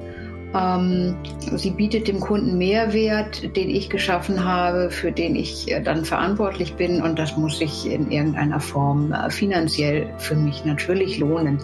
[0.56, 1.16] ähm,
[1.56, 6.76] sie bietet dem Kunden Mehrwert, den ich geschaffen habe, für den ich äh, dann verantwortlich
[6.76, 11.60] bin und das muss sich in irgendeiner Form äh, finanziell für mich natürlich lohnen.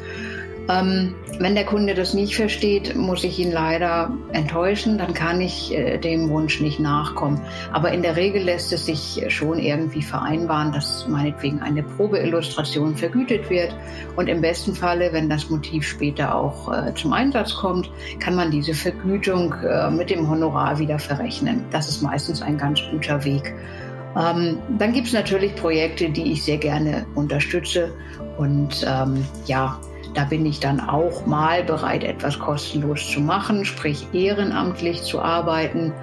[0.70, 5.74] Ähm, wenn der Kunde das nicht versteht, muss ich ihn leider enttäuschen, dann kann ich
[5.74, 7.42] äh, dem Wunsch nicht nachkommen.
[7.72, 13.50] Aber in der Regel lässt es sich schon irgendwie vereinbaren, dass meinetwegen eine Probeillustration vergütet
[13.50, 13.76] wird.
[14.16, 18.52] Und im besten Falle, wenn das Motiv später auch äh, zum Einsatz kommt, kann man
[18.52, 21.66] diese Vergütung äh, mit dem Honorar wieder verrechnen.
[21.72, 23.56] Das ist meistens ein ganz guter Weg.
[24.16, 27.94] Ähm, dann gibt es natürlich Projekte, die ich sehr gerne unterstütze.
[28.38, 29.80] Und ähm, ja,
[30.14, 35.94] da bin ich dann auch mal bereit, etwas kostenlos zu machen, sprich ehrenamtlich zu arbeiten.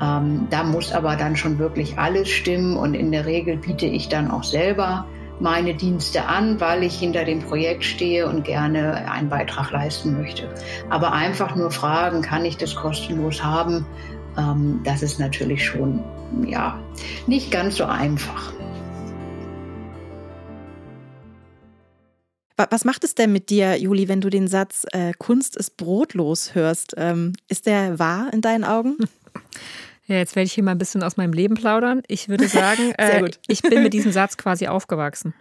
[0.00, 4.08] Ähm, da muss aber dann schon wirklich alles stimmen und in der Regel biete ich
[4.08, 5.06] dann auch selber
[5.40, 10.48] meine Dienste an, weil ich hinter dem Projekt stehe und gerne einen Beitrag leisten möchte.
[10.88, 13.86] Aber einfach nur fragen, kann ich das kostenlos haben?
[14.38, 16.02] Ähm, das ist natürlich schon
[16.46, 16.78] ja
[17.26, 18.52] nicht ganz so einfach.
[22.56, 26.54] Was macht es denn mit dir, Juli, wenn du den Satz äh, Kunst ist brotlos
[26.54, 26.94] hörst?
[26.96, 28.96] Ähm, ist der wahr in deinen Augen?
[30.08, 32.00] Ja, jetzt werde ich hier mal ein bisschen aus meinem Leben plaudern.
[32.06, 35.34] Ich würde sagen, äh, ich bin mit diesem Satz quasi aufgewachsen.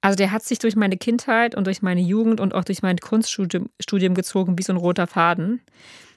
[0.00, 2.96] Also der hat sich durch meine Kindheit und durch meine Jugend und auch durch mein
[2.96, 5.60] Kunststudium Studium gezogen wie so ein roter Faden.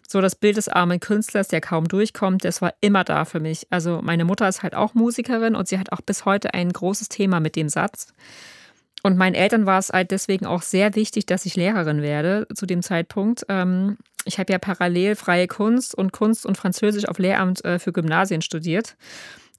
[0.08, 3.68] So das Bild des armen Künstlers, der kaum durchkommt, das war immer da für mich.
[3.72, 7.10] Also meine Mutter ist halt auch Musikerin und sie hat auch bis heute ein großes
[7.10, 8.14] Thema mit dem Satz.
[9.04, 12.66] Und meinen Eltern war es halt deswegen auch sehr wichtig, dass ich Lehrerin werde zu
[12.66, 13.46] dem Zeitpunkt.
[13.50, 17.92] Ähm, ich habe ja parallel freie Kunst und Kunst und Französisch auf Lehramt äh, für
[17.92, 18.96] Gymnasien studiert.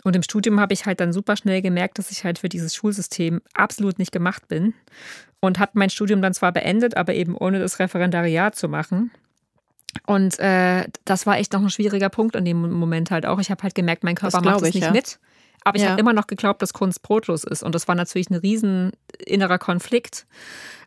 [0.02, 2.74] Und im Studium habe ich halt dann super schnell gemerkt, dass ich halt für dieses
[2.74, 4.74] Schulsystem absolut nicht gemacht bin.
[5.40, 9.11] Und habe mein Studium dann zwar beendet, aber eben ohne das Referendariat zu machen.
[10.07, 13.38] Und äh, das war echt noch ein schwieriger Punkt in dem Moment halt auch.
[13.40, 14.90] Ich habe halt gemerkt, mein Körper macht es ich, nicht ja.
[14.90, 15.18] mit.
[15.64, 15.90] Aber ich Ja.
[15.90, 17.62] habe immer noch geglaubt, dass Kunst brotlos ist.
[17.62, 18.92] Und das war natürlich ein riesen
[19.27, 20.27] innerer Konflikt,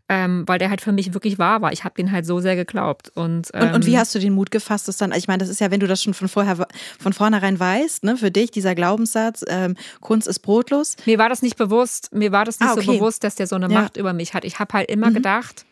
[0.09, 1.73] ähm, weil der halt für mich wirklich wahr war.
[1.73, 3.09] Ich habe den halt so sehr geglaubt.
[3.15, 5.11] Und, ähm, Und, und wie hast du den Mut gefasst, das dann?
[5.13, 6.67] Ich meine, das ist ja, wenn du das schon von vorher
[6.99, 10.95] von vornherein weißt, ne, für dich dieser Glaubenssatz, ähm, Kunst ist brotlos.
[11.05, 12.97] Mir war das nicht bewusst, mir war das nicht Ah, so okay.
[12.97, 13.81] bewusst, dass der so eine Ja.
[13.81, 14.45] Macht über mich hat.
[14.45, 15.15] Ich habe halt immer Mhm.
[15.15, 15.65] gedacht,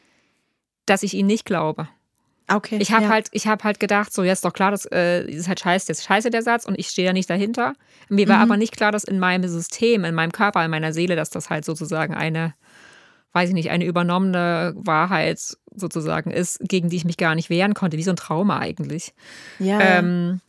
[0.87, 1.87] dass ich ihn nicht glaube.
[2.47, 2.77] Okay.
[2.79, 3.09] Ich habe ja.
[3.09, 5.87] halt, ich habe halt gedacht, so, ja, ist doch klar, das äh, ist halt scheiße,
[5.87, 7.73] das ist scheiße der Satz und ich stehe da nicht dahinter.
[8.09, 8.43] Mir war Mhm.
[8.43, 11.49] aber nicht klar, dass in meinem System, in meinem Körper, in meiner Seele, dass das
[11.49, 12.53] halt sozusagen eine,
[13.33, 15.39] weiß ich nicht, eine übernommene Wahrheit
[15.75, 19.13] sozusagen ist, gegen die ich mich gar nicht wehren konnte, wie so ein Trauma eigentlich.
[19.59, 20.39] ja, Ähm,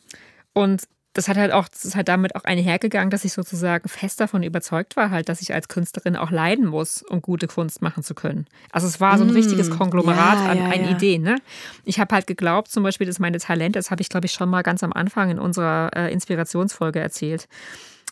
[0.52, 0.82] und
[1.16, 4.42] das hat halt auch, das ist halt damit auch einhergegangen, dass ich sozusagen fest davon
[4.42, 8.14] überzeugt war, halt, dass ich als Künstlerin auch leiden muss, um gute Kunst machen zu
[8.14, 8.46] können.
[8.70, 10.90] Also es war so ein Mm, richtiges Konglomerat ja, an, ja, an ja.
[10.90, 11.22] Ideen.
[11.22, 11.36] Ne?
[11.84, 14.50] Ich habe halt geglaubt, zum Beispiel, dass meine Talente, das habe ich, glaube ich, schon
[14.50, 17.48] mal ganz am Anfang in unserer äh, Inspirationsfolge erzählt,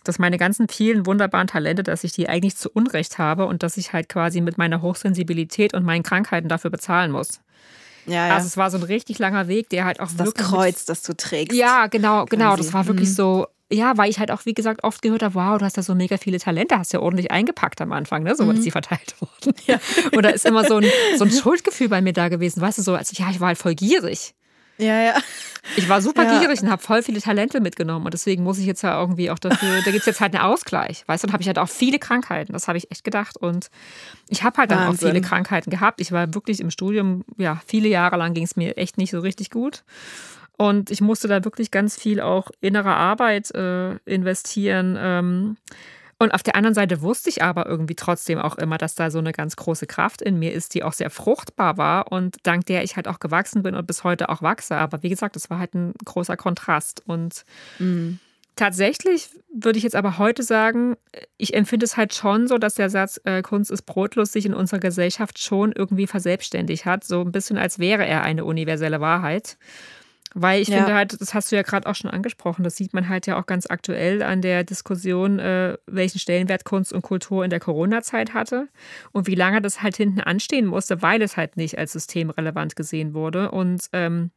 [0.05, 3.77] dass meine ganzen vielen wunderbaren Talente, dass ich die eigentlich zu Unrecht habe und dass
[3.77, 7.41] ich halt quasi mit meiner Hochsensibilität und meinen Krankheiten dafür bezahlen muss.
[8.07, 8.35] Ja, ja.
[8.35, 10.85] Also es war so ein richtig langer Weg, der halt auch das wirklich mit Kreuz,
[10.85, 11.57] das du trägst.
[11.57, 12.51] ja, genau, genau.
[12.55, 12.63] quasi.
[12.65, 13.15] Das war wirklich Mhm.
[13.15, 15.83] so, ja, weil ich halt auch, wie gesagt, oft gehört habe, wow, du hast ja
[15.83, 18.37] so mega viele Talente, hast ja ordentlich eingepackt am Anfang, ne?
[18.37, 18.51] So Mhm.
[18.53, 19.55] ist die verteilt worden.
[19.67, 19.79] Ja.
[20.13, 20.87] Und da ist immer so ein,
[21.17, 23.59] so ein Schuldgefühl bei mir da gewesen, weißt du, so, als ja, ich war halt
[23.59, 24.35] voll gierig.
[24.79, 25.15] Ja, ja.
[25.77, 26.41] Ich war super Ja.
[26.41, 28.05] gierig und habe voll viele Talente mitgenommen.
[28.05, 30.45] Und deswegen muss ich jetzt ja irgendwie auch dafür, da gibt es jetzt halt einen
[30.45, 31.05] Ausgleich.
[31.07, 32.53] Weißt du, und habe ich halt auch viele Krankheiten.
[32.53, 33.37] Das habe ich echt gedacht.
[33.37, 33.71] Und
[34.29, 35.09] ich habe halt dann auch Wahnsinn.
[35.11, 36.01] viele Krankheiten gehabt.
[36.01, 39.21] Ich war wirklich im Studium, ja, viele Jahre lang ging es mir echt nicht so
[39.21, 39.85] richtig gut.
[40.57, 44.97] Und ich musste da wirklich ganz viel auch innere Arbeit äh, investieren.
[44.99, 45.57] Ähm,
[46.19, 49.19] und auf der anderen Seite wusste ich aber irgendwie trotzdem auch immer, dass da so
[49.19, 52.85] eine ganz große Kraft in mir ist, die auch sehr fruchtbar war und dank der
[52.85, 54.77] ich halt auch gewachsen bin und bis heute auch wachse.
[54.77, 57.03] Aber wie gesagt, das war halt ein großer Kontrast.
[57.07, 57.45] Und
[58.57, 60.97] tatsächlich würde ich jetzt aber heute sagen,
[61.37, 64.55] ich empfinde es halt schon so, dass der Satz äh, Kunst ist brotlos sich in
[64.55, 67.05] unserer Gesellschaft schon irgendwie verselbstständigt hat.
[67.05, 69.57] So ein bisschen, als wäre er eine universelle Wahrheit.
[70.33, 70.79] Weil ich Ja.
[70.79, 73.39] finde halt, das hast du ja gerade auch schon angesprochen, das sieht man halt ja
[73.39, 78.35] auch ganz aktuell an der Diskussion, äh, welchen Stellenwert Kunst und Kultur in der Corona-Zeit
[78.35, 78.69] hatte
[79.13, 83.15] und wie lange das halt hinten anstehen musste, weil es halt nicht als systemrelevant gesehen
[83.15, 83.53] wurde.
[83.53, 84.33] Und ähm,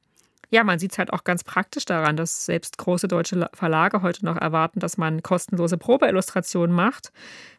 [0.52, 4.04] ja, man sieht es halt auch ganz praktisch daran, dass selbst große deutsche La- Verlage
[4.04, 7.12] heute noch erwarten, dass man kostenlose Probeillustrationen macht,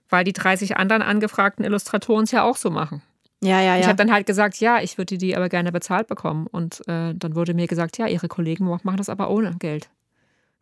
[0.08, 3.02] weil die 30 anderen angefragten Illustratoren es ja auch so machen.
[3.42, 3.88] Ja, ja, Ich ja.
[3.88, 6.46] habe dann halt gesagt, ja, ich würde die aber gerne bezahlt bekommen.
[6.48, 9.88] Und äh, dann wurde mir gesagt, ja, ihre Kollegen machen das aber ohne Geld.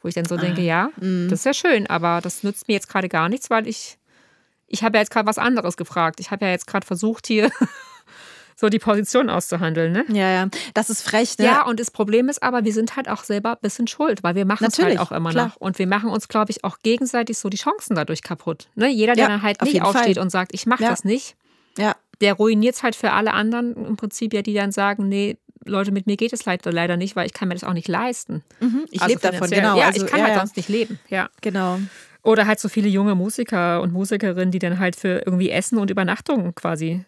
[0.03, 1.29] Wo ich dann so denke, ja, Mhm.
[1.31, 3.97] das ist ja schön, aber das nützt mir jetzt gerade gar nichts, weil ich,
[4.67, 6.21] ich habe ja jetzt gerade was anderes gefragt.
[6.21, 7.51] Ich habe ja jetzt gerade versucht, hier
[8.57, 9.93] so die Position auszuhandeln.
[9.93, 10.05] Ne?
[10.09, 10.49] ja, ja.
[10.75, 11.47] Das ist frech, ne?
[11.47, 14.35] Ja, und das Problem ist aber, wir sind halt auch selber ein bisschen schuld, weil
[14.35, 15.47] wir machen es Natürlich, halt auch immer klar.
[15.49, 15.57] noch.
[15.57, 18.69] Und wir machen uns, glaube ich, auch gegenseitig so die Chancen dadurch kaputt.
[18.75, 18.89] Ne?
[18.89, 19.95] Jeder, der Ja, dann halt nicht jeden Fall.
[19.95, 20.91] aufsteht und sagt, ich mache Ja.
[20.91, 21.37] das nicht,
[21.79, 21.95] Ja.
[22.21, 25.91] Der ruiniert es halt für alle anderen im Prinzip ja, die dann sagen, nee, Leute,
[25.91, 28.43] mit mir geht es leider, leider nicht, weil ich kann mir das auch nicht leisten.
[28.61, 28.87] Mhm.
[28.91, 29.77] Ich Also lebe davon, genau.
[29.77, 30.41] Ja, also, ich kann ja, halt ja.
[30.41, 30.99] sonst nicht leben.
[31.09, 31.29] Ja.
[31.41, 31.79] Genau.
[32.23, 35.91] Oder halt so viele junge Musiker und Musikerinnen, die dann halt für irgendwie Essen und
[35.91, 37.05] Übernachtung quasi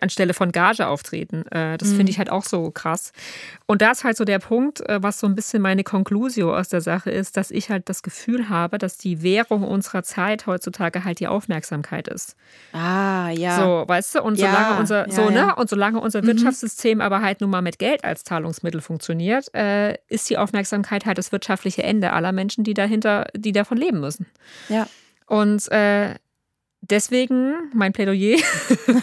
[0.00, 1.44] anstelle von Gage auftreten.
[1.50, 1.96] Äh, Das Mhm.
[1.96, 3.12] finde ich halt auch so krass.
[3.66, 6.68] Und da ist halt so der Punkt, äh, was so ein bisschen meine Conclusio aus
[6.68, 11.04] der Sache ist, dass ich halt das Gefühl habe, dass die Währung unserer Zeit heutzutage
[11.04, 12.36] halt die Aufmerksamkeit ist.
[12.72, 13.56] Ah, ja.
[13.56, 15.46] So, weißt du, und Ja, solange unser, ja, so, ja.
[15.46, 19.94] ne, und solange unser Wirtschaftssystem aber halt nun mal mit Geld als Zahlungsmittel funktioniert, äh,
[20.08, 24.26] ist die Aufmerksamkeit halt das wirtschaftliche Ende aller Menschen, die dahinter, die davon leben müssen.
[24.68, 24.86] Ja.
[25.26, 26.14] Und äh,
[26.90, 28.38] deswegen mein Plädoyer.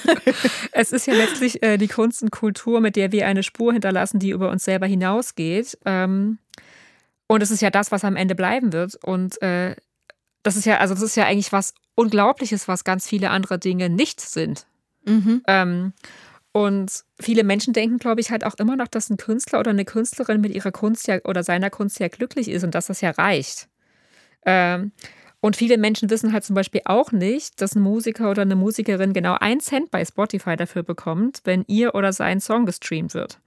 [0.71, 4.19] es ist ja letztlich äh, die Kunst und Kultur, mit der wir eine Spur hinterlassen,
[4.19, 5.78] die über uns selber hinausgeht.
[5.86, 6.38] Ähm,
[7.28, 8.95] und es ist ja das, was am Ende bleiben wird.
[9.04, 9.76] Und äh,
[10.43, 13.89] das ist ja, also das ist ja eigentlich was Unglaubliches, was ganz viele andere Dinge
[13.89, 14.65] nicht sind.
[15.06, 15.41] Mhm.
[15.47, 15.93] Ähm,
[16.52, 19.86] und viele Menschen denken, glaube ich, halt auch immer noch, dass ein Künstler oder eine
[19.86, 23.12] Künstlerin mit ihrer Kunst ja oder seiner Kunst ja glücklich ist und dass das ja
[23.12, 23.67] reicht.
[24.45, 24.91] Ähm,
[25.39, 29.13] und viele Menschen wissen halt zum Beispiel auch nicht, dass ein Musiker oder eine Musikerin
[29.13, 33.39] genau einen Cent bei Spotify dafür bekommt, wenn ihr oder sein Song gestreamt wird.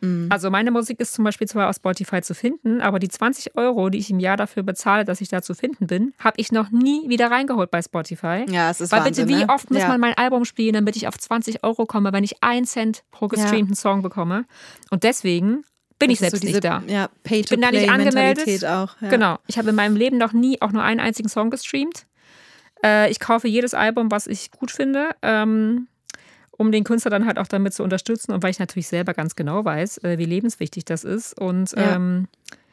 [0.00, 0.28] Mhm.
[0.30, 3.88] Also meine Musik ist zum Beispiel zwar auf Spotify zu finden, aber die 20 Euro,
[3.90, 6.70] die ich im Jahr dafür bezahle, dass ich da zu finden bin, habe ich noch
[6.70, 8.44] nie wieder reingeholt bei Spotify.
[8.48, 9.52] Ja, es ist Weil Wahnsinn, bitte, wie ne?
[9.52, 9.88] oft muss ja.
[9.88, 13.28] man mein Album spielen, damit ich auf 20 Euro komme, wenn ich einen Cent pro
[13.28, 14.44] gestreamten Song bekomme?
[14.90, 15.64] Und deswegen
[15.98, 16.82] bin ich Das ist selbst so diese, nicht da.
[16.92, 18.64] Ja, pay Ich bin da nicht angemeldet.
[18.64, 19.08] Auch, ja.
[19.08, 19.38] Genau.
[19.46, 22.06] Ich habe in meinem Leben noch nie auch nur einen einzigen Song gestreamt.
[22.84, 25.88] Äh, ich kaufe jedes Album, was ich gut finde, ähm,
[26.50, 29.36] um den Künstler dann halt auch damit zu unterstützen und weil ich natürlich selber ganz
[29.36, 31.38] genau weiß, äh, wie lebenswichtig das ist.
[31.38, 31.94] Und Ja.
[31.96, 32.28] ähm,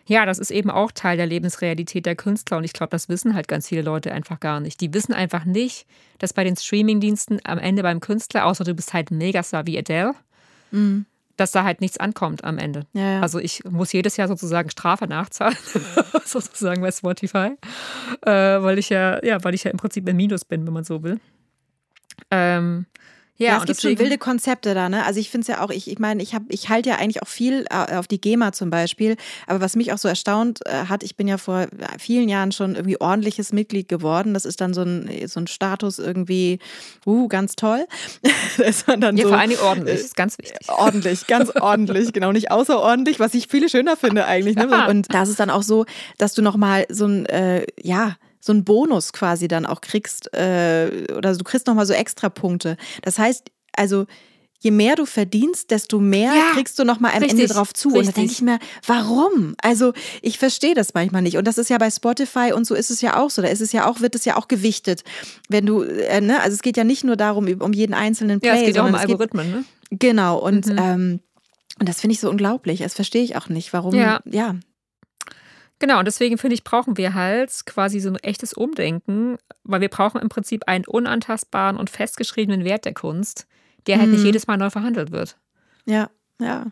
[0.06, 3.36] ja, das ist eben auch Teil der Lebensrealität der Künstler und ich glaube, das wissen
[3.36, 4.82] halt ganz viele Leute einfach gar nicht.
[4.82, 5.86] Die wissen einfach nicht,
[6.20, 9.78] dass bei den Streamingdiensten am Ende beim Künstler, außer du bist halt ein Megastar wie
[9.78, 10.14] Adele,
[10.72, 11.06] Mhm.
[11.38, 12.86] Dass da halt nichts ankommt am Ende.
[12.94, 13.22] Ja, ja.
[13.22, 15.58] Also ich muss jedes Jahr sozusagen Strafe nachzahlen,
[16.26, 17.58] sozusagen bei Spotify,
[18.22, 20.84] äh, weil ich ja, ja, weil ich ja im Prinzip im Minus bin, wenn man
[20.84, 21.20] so will.
[22.30, 22.86] Ähm,
[23.38, 25.04] ja, Ja, es gibt schon deswegen- wilde Konzepte da, ne?
[25.06, 27.22] Also ich finde es ja auch, ich, ich meine, ich habe, ich halte ja eigentlich
[27.24, 29.16] auch viel äh, auf die GEMA zum Beispiel,
[29.48, 31.68] aber was mich auch so erstaunt äh, hat, ich bin ja vor
[31.98, 34.34] vielen Jahren schon irgendwie ordentliches Mitglied geworden.
[34.34, 36.60] Das ist dann so ein, so ein Status irgendwie,
[37.06, 37.86] uh, ganz toll.
[38.58, 40.70] da ist man dann ja, so, vor Dingen ordentlich, ist ganz wichtig.
[40.70, 44.56] Ordentlich, ganz ordentlich, genau, nicht außerordentlich, was ich viel schöner finde eigentlich.
[44.56, 44.68] Ne?
[44.70, 44.88] Ja.
[44.88, 45.86] Und da ist es dann auch so,
[46.18, 48.16] dass du nochmal so ein, äh, ja,
[48.46, 52.76] so einen Bonus quasi dann auch kriegst, äh, oder du kriegst nochmal so extra Punkte.
[53.02, 54.06] Das heißt, also
[54.60, 57.88] je mehr du verdienst, desto mehr Ja, kriegst du nochmal am richtig, Ende drauf zu.
[57.90, 58.16] Und da richtig.
[58.16, 59.56] denke ich mir, warum?
[59.62, 61.38] Also ich verstehe das manchmal nicht.
[61.38, 63.42] Und das ist ja bei Spotify und so ist es ja auch so.
[63.42, 65.04] Da ist es ja auch, wird es ja auch gewichtet.
[65.48, 68.50] Wenn du, äh, ne, also es geht ja nicht nur darum, um jeden einzelnen Play,
[68.50, 69.64] Ja, es geht auch um es geht Algorithmen, ne?
[69.92, 70.78] Genau, und, Mhm.
[70.78, 71.20] ähm,
[71.80, 72.80] und das finde ich so unglaublich.
[72.80, 73.72] Das verstehe ich auch nicht.
[73.72, 73.96] Warum?
[73.96, 74.20] Ja.
[74.26, 74.56] ja.
[75.84, 79.90] Genau, und deswegen finde ich, brauchen wir halt quasi so ein echtes Umdenken, weil wir
[79.90, 83.48] brauchen im Prinzip einen unantastbaren und festgeschriebenen Wert der Kunst,
[83.86, 84.28] der halt nicht Mhm.
[84.28, 85.36] jedes Mal neu verhandelt wird.
[85.84, 86.68] Ja, ja.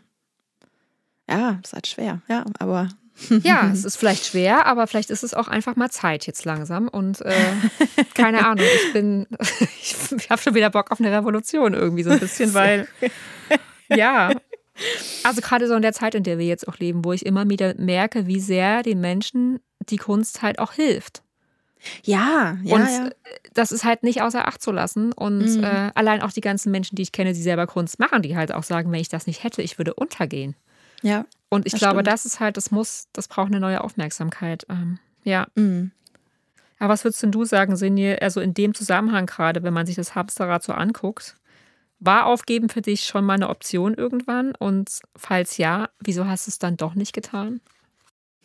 [1.28, 2.88] Ja, ist halt schwer, ja, aber.
[3.42, 6.88] Ja, es ist vielleicht schwer, aber vielleicht ist es auch einfach mal Zeit jetzt langsam.
[6.88, 7.34] Und äh,
[8.14, 9.26] keine Ahnung, ich bin,
[9.82, 12.88] ich habe schon wieder Bock auf eine Revolution irgendwie so ein bisschen, weil
[13.90, 14.30] ja,
[15.24, 17.48] also gerade so in der Zeit, in der wir jetzt auch leben, wo ich immer
[17.48, 21.22] wieder merke, wie sehr den Menschen die Kunst halt auch hilft.
[22.04, 23.10] Ja, ja, und ja.
[23.54, 25.12] das ist halt nicht außer Acht zu lassen.
[25.12, 25.64] Und Mhm.
[25.64, 28.52] äh, allein auch die ganzen Menschen, die ich kenne, die selber Kunst machen, die halt
[28.54, 30.54] auch sagen, wenn ich das nicht hätte, ich würde untergehen.
[31.02, 31.24] ja.
[31.48, 32.06] Und ich Das glaube, stimmt.
[32.06, 34.64] das ist halt, das muss, das braucht eine neue Aufmerksamkeit.
[34.70, 35.46] Ähm, ja.
[35.54, 35.90] Mhm.
[36.78, 39.96] Aber was würdest denn du sagen, Sinje, also in dem Zusammenhang gerade, wenn man sich
[39.96, 41.36] das Hamsterrad so anguckt,
[42.04, 44.54] war Aufgeben für dich schon mal eine Option irgendwann?
[44.56, 47.60] Und falls ja, wieso hast du es dann doch nicht getan?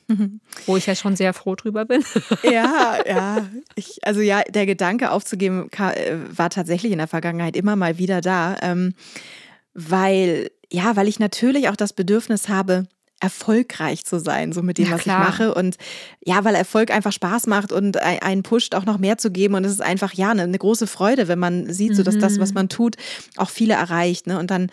[0.65, 2.03] Wo ich ja schon sehr froh drüber bin.
[2.43, 3.45] Ja, ja.
[3.75, 8.21] Ich, also ja, der Gedanke aufzugeben äh, war tatsächlich in der Vergangenheit immer mal wieder
[8.21, 8.93] da, ähm,
[9.73, 12.87] weil ja, weil ich natürlich auch das Bedürfnis habe,
[13.19, 15.21] erfolgreich zu sein, so mit dem, Ja, was klar.
[15.23, 15.53] ich mache.
[15.55, 15.77] Und
[16.23, 19.55] ja, weil Erfolg einfach Spaß macht und ein- einen pusht, auch noch mehr zu geben.
[19.55, 22.39] Und es ist einfach, ja, eine, eine große Freude, wenn man sieht, so dass das,
[22.39, 22.95] was man tut,
[23.37, 24.27] auch viele erreicht.
[24.27, 24.37] Ne?
[24.37, 24.69] Und dann,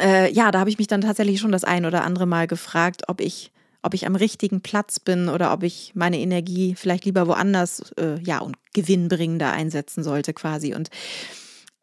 [0.00, 3.02] äh, ja, da habe ich mich dann tatsächlich schon das ein oder andere Mal gefragt,
[3.08, 3.50] ob ich
[3.86, 8.18] ob ich am richtigen Platz bin oder ob ich meine Energie vielleicht lieber woanders, äh,
[8.24, 10.72] ja, und gewinnbringender einsetzen sollte quasi.
[10.74, 10.88] Und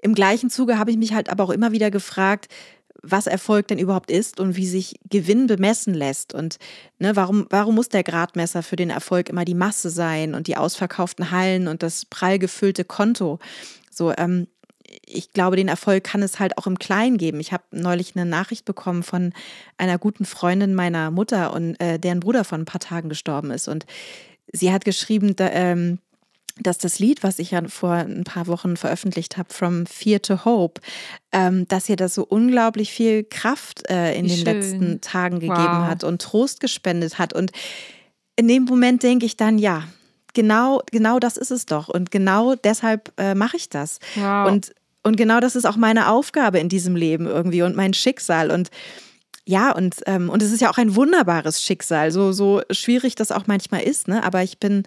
[0.02, 2.48] im gleichen Zuge habe ich mich halt aber auch immer wieder gefragt,
[3.04, 6.34] was Erfolg denn überhaupt ist und wie sich Gewinn bemessen lässt.
[6.34, 6.58] Und
[7.00, 10.58] ne, warum, warum muss der Gradmesser für den Erfolg immer die Masse sein und die
[10.58, 13.40] ausverkauften Hallen und das prall gefüllte Konto?
[13.90, 14.48] So, ähm,
[15.06, 17.40] ich glaube, den Erfolg kann es halt auch im Kleinen geben.
[17.40, 19.34] Ich habe neulich eine Nachricht bekommen von
[19.78, 23.68] einer guten Freundin meiner Mutter und äh, deren Bruder vor ein paar Tagen gestorben ist.
[23.68, 23.86] Und
[24.52, 26.00] sie hat geschrieben, da, ähm,
[26.60, 30.46] dass das Lied, was ich ja vor ein paar Wochen veröffentlicht habe, From Fear to
[30.46, 30.82] Hope,
[31.32, 34.46] ähm, dass ihr das so unglaublich viel Kraft äh, in Wie den schön.
[34.46, 35.88] letzten Tagen gegeben Wow.
[35.88, 37.34] hat und Trost gespendet hat.
[37.34, 37.52] Und
[38.36, 39.84] in dem Moment denke ich dann, ja,
[40.34, 41.90] genau, genau das ist es doch.
[41.90, 44.00] Und genau deshalb äh, mache ich das.
[44.16, 44.48] Wow.
[44.48, 48.52] Und, und genau das ist auch meine Aufgabe in diesem Leben irgendwie und mein Schicksal.
[48.52, 48.70] Und
[49.46, 53.32] ja, und, ähm, und es ist ja auch ein wunderbares Schicksal, so, so schwierig das
[53.32, 54.24] auch manchmal ist, ne?
[54.24, 54.84] Aber ich bin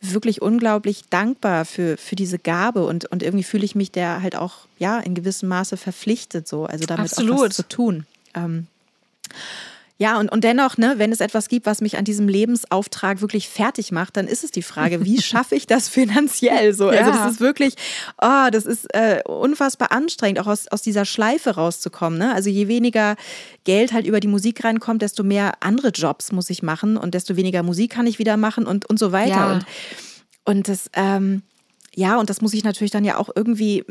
[0.00, 4.36] wirklich unglaublich dankbar für, für diese Gabe und, und irgendwie fühle ich mich der halt
[4.36, 7.50] auch, ja, in gewissem Maße verpflichtet, so, also damit auch Absolut.
[7.50, 8.06] was zu tun.
[8.34, 8.68] Ähm,
[9.98, 13.48] Ja, und, und dennoch, ne, wenn es etwas gibt, was mich an diesem Lebensauftrag wirklich
[13.48, 16.88] fertig macht, dann ist es die Frage, wie schaffe ich das finanziell so?
[16.88, 17.16] Also Ja.
[17.24, 17.74] das ist wirklich,
[18.20, 22.18] oh, das ist äh, unfassbar anstrengend, auch aus, aus dieser Schleife rauszukommen.
[22.18, 22.34] Ne?
[22.34, 23.16] Also je weniger
[23.64, 27.36] Geld halt über die Musik reinkommt, desto mehr andere Jobs muss ich machen und desto
[27.36, 29.30] weniger Musik kann ich wieder machen und, und so weiter.
[29.30, 29.52] Ja.
[29.52, 29.64] Und,
[30.44, 31.42] und das, ähm,
[31.94, 33.82] ja, und das muss ich natürlich dann ja auch irgendwie,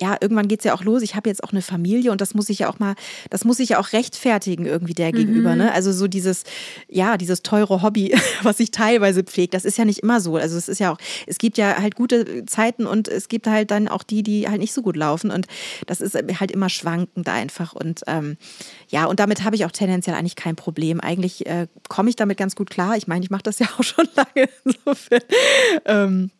[0.00, 1.02] ja, irgendwann geht's ja auch los.
[1.02, 2.94] Ich habe jetzt auch eine Familie und das muss ich ja auch mal,
[3.28, 5.54] das muss ich ja auch rechtfertigen irgendwie der gegenüber.
[5.54, 5.72] Ne?
[5.72, 6.44] Also so dieses,
[6.88, 10.36] ja, dieses teure Hobby, was ich teilweise pflege, das ist ja nicht immer so.
[10.36, 13.70] Also es ist ja auch, es gibt ja halt gute Zeiten und es gibt halt
[13.70, 15.30] dann auch die, die halt nicht so gut laufen.
[15.30, 15.46] Und
[15.86, 17.74] das ist halt immer schwankend einfach.
[17.74, 18.38] Und ähm,
[18.88, 21.00] ja, und damit habe ich auch tendenziell eigentlich kein Problem.
[21.00, 22.96] Eigentlich äh, komme ich damit ganz gut klar.
[22.96, 24.48] Ich meine, ich mache das ja auch schon lange.
[24.64, 25.20] Insofern.
[25.84, 26.30] Ähm,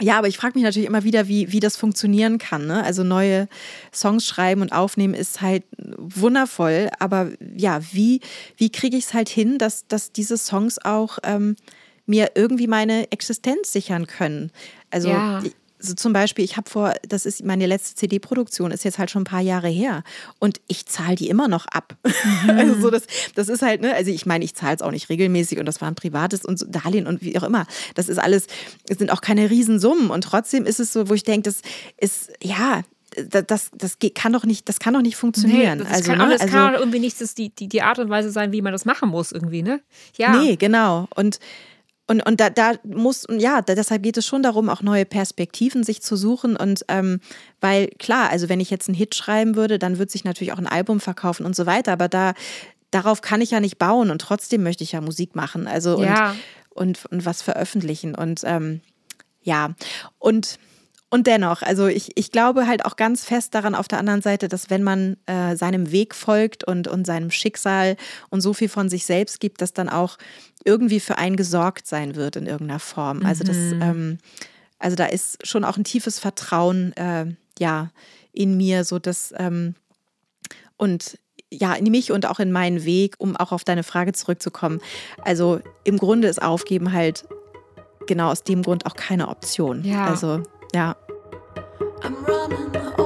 [0.00, 2.66] ja, aber ich frage mich natürlich immer wieder, wie, wie das funktionieren kann.
[2.66, 2.82] Ne?
[2.82, 3.48] Also neue
[3.92, 8.20] Songs schreiben und aufnehmen ist halt wundervoll, aber ja, wie,
[8.56, 11.54] wie kriege ich es halt hin, dass, dass diese Songs auch ähm,
[12.06, 14.50] mir irgendwie meine Existenz sichern können?
[14.90, 15.42] Also Ja.
[15.84, 19.22] So zum Beispiel, ich habe vor, das ist meine letzte CD-Produktion, ist jetzt halt schon
[19.22, 20.02] ein paar Jahre her
[20.38, 21.96] und ich zahle die immer noch ab.
[22.48, 23.02] Also so, das,
[23.34, 25.80] das ist halt, ne, also ich meine, ich zahle es auch nicht regelmäßig und das
[25.80, 27.66] war ein privates und so Darlehen und wie auch immer.
[27.94, 28.46] Das ist alles,
[28.88, 31.60] es sind auch keine Riesensummen und trotzdem ist es so, wo ich denke, das
[31.98, 32.82] ist, ja,
[33.30, 35.78] da- das, das geht- kann doch nicht, das kann doch nicht funktionieren.
[35.80, 38.08] das also, kann, ne, das also, kann irgendwie nicht das, die, die, die Art und
[38.10, 39.80] Weise sein, wie man das machen muss, irgendwie, ne?
[40.16, 40.36] Ja.
[40.42, 41.08] Nee, genau.
[41.14, 41.38] Und,
[42.06, 46.02] und, und da, da muss, ja, deshalb geht es schon darum, auch neue Perspektiven sich
[46.02, 46.54] zu suchen.
[46.54, 47.20] Und ähm,
[47.60, 50.58] weil, klar, also wenn ich jetzt einen Hit schreiben würde, dann wird sich natürlich auch
[50.58, 51.92] ein Album verkaufen und so weiter.
[51.92, 52.34] Aber da,
[52.90, 55.66] darauf kann ich ja nicht bauen und trotzdem möchte ich ja Musik machen.
[55.66, 56.34] Also und, Ja.
[56.68, 58.14] und, und was veröffentlichen.
[58.14, 58.82] Und ähm,
[59.42, 59.74] ja,
[60.18, 60.58] und
[61.14, 64.48] und dennoch, also ich, ich glaube halt auch ganz fest daran auf der anderen Seite,
[64.48, 67.96] dass wenn man äh, seinem Weg folgt und, und seinem Schicksal
[68.30, 70.18] und so viel von sich selbst gibt, dass dann auch
[70.64, 73.24] irgendwie für einen gesorgt sein wird in irgendeiner Form.
[73.24, 74.18] Also das, ähm,
[74.80, 77.26] also da ist schon auch ein tiefes Vertrauen, äh,
[77.60, 77.92] ja,
[78.32, 79.76] in mir, so dass ähm,
[80.76, 81.16] und
[81.48, 84.80] ja, in mich und auch in meinen Weg, um auch auf deine Frage zurückzukommen.
[85.22, 87.24] Also im Grunde ist Aufgeben halt
[88.08, 89.84] genau aus dem Grund auch keine Option.
[89.84, 90.06] Ja.
[90.08, 90.42] Also
[90.74, 90.96] ja.
[92.04, 93.03] I'm running,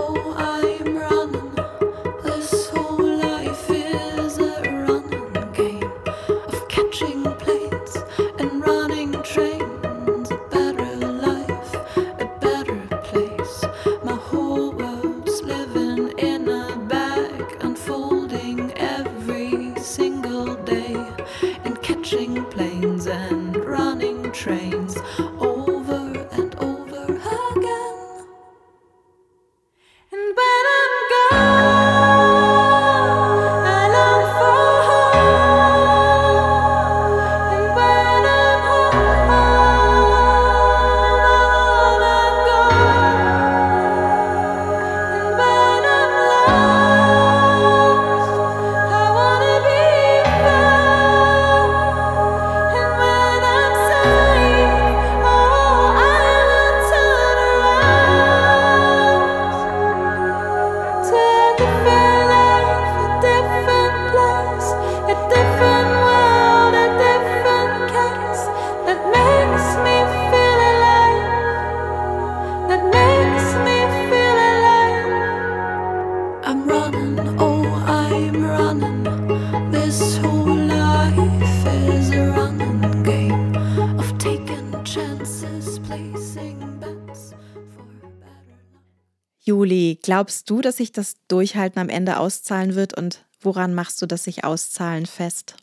[90.18, 94.24] glaubst du, dass sich das Durchhalten am Ende auszahlen wird und woran machst du das
[94.24, 95.54] sich auszahlen fest?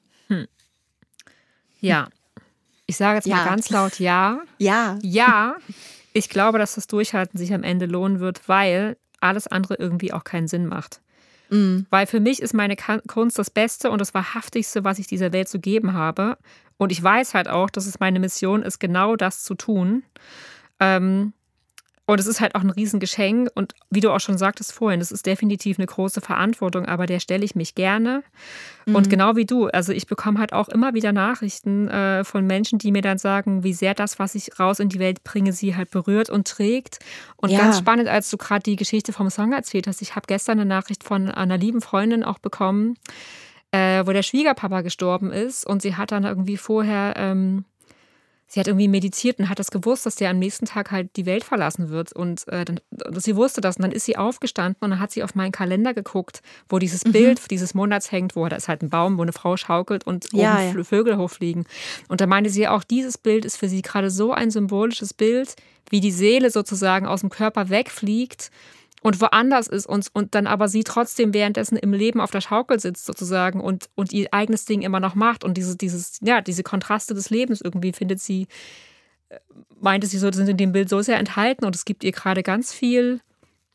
[1.82, 2.08] Ja.
[2.86, 3.36] Ich sage jetzt Ja.
[3.36, 4.40] mal ganz laut Ja.
[4.58, 4.98] Ja.
[5.02, 5.58] Ja,
[6.14, 10.24] ich glaube, dass das Durchhalten sich am Ende lohnen wird, weil alles andere irgendwie auch
[10.24, 11.02] keinen Sinn macht.
[11.50, 15.50] Weil für mich ist meine Kunst das Beste und das Wahrhaftigste, was ich dieser Welt
[15.50, 16.38] zu geben habe.
[16.78, 20.04] Und ich weiß halt auch, dass es meine Mission ist, genau das zu tun.
[20.80, 21.34] Ähm,
[22.08, 23.50] und es ist halt auch ein Riesengeschenk.
[23.56, 27.20] Und wie du auch schon sagtest vorhin, das ist definitiv eine große Verantwortung, aber der
[27.20, 28.24] stelle ich mich gerne.
[28.94, 32.78] Und genau wie du, also ich bekomme halt auch immer wieder Nachrichten äh, von Menschen,
[32.78, 35.76] die mir dann sagen, wie sehr das, was ich raus in die Welt bringe, sie
[35.76, 37.00] halt berührt und trägt.
[37.38, 37.58] Und Ja.
[37.58, 40.70] ganz spannend, als du gerade die Geschichte vom Song erzählt hast, ich habe gestern eine
[40.70, 42.96] Nachricht von einer lieben Freundin auch bekommen,
[43.72, 47.66] äh, wo der Schwiegerpapa gestorben ist und sie hat dann irgendwie vorher ähm,
[48.48, 51.26] sie hat irgendwie meditiert und hat das gewusst, dass der am nächsten Tag halt die
[51.26, 52.14] Welt verlassen wird.
[52.14, 52.80] Und äh, dann,
[53.18, 53.78] sie wusste das.
[53.78, 57.04] Und dann ist sie aufgestanden und dann hat sie auf meinen Kalender geguckt, wo dieses
[57.06, 57.12] Mhm.
[57.12, 60.28] Bild dieses Monats hängt, wo da ist halt ein Baum, wo eine Frau schaukelt und
[60.32, 60.84] Ja, oben ja.
[60.84, 61.66] Vögel hochfliegen.
[62.08, 65.56] Und da meinte sie auch, dieses Bild ist für sie gerade so ein symbolisches Bild,
[65.90, 68.52] wie die Seele sozusagen aus dem Körper wegfliegt
[69.06, 72.80] und woanders ist und, und dann aber sie trotzdem währenddessen im Leben auf der Schaukel
[72.80, 76.64] sitzt sozusagen und, und ihr eigenes Ding immer noch macht und diese, dieses, ja, diese
[76.64, 78.48] Kontraste des Lebens irgendwie findet sie,
[79.30, 79.38] äh,
[79.80, 82.42] meinte sie so, sind in dem Bild so sehr enthalten und es gibt ihr gerade
[82.42, 83.22] ganz viel,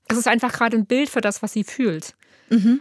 [0.09, 2.17] es ist einfach gerade ein Bild für das, was sie fühlt.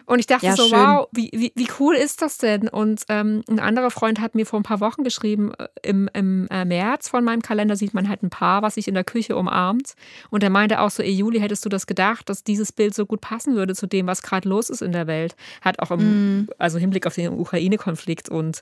[0.05, 0.79] Und ich dachte Ja, so, schön.
[0.79, 2.67] wow, wie, wie, wie cool ist das denn?
[2.67, 6.47] Und ähm, ein anderer Freund hat mir vor ein paar Wochen geschrieben, äh, im, im
[6.49, 9.35] äh, März von meinem Kalender sieht man halt ein Paar, was sich in der Küche
[9.35, 9.93] umarmt.
[10.31, 13.05] Und er meinte auch so, ey Juli, hättest du das gedacht, dass dieses Bild so
[13.05, 15.35] gut passen würde zu dem, was gerade los ist in der Welt?
[15.61, 18.61] Hat auch im, also Hinblick auf den Ukraine-Konflikt und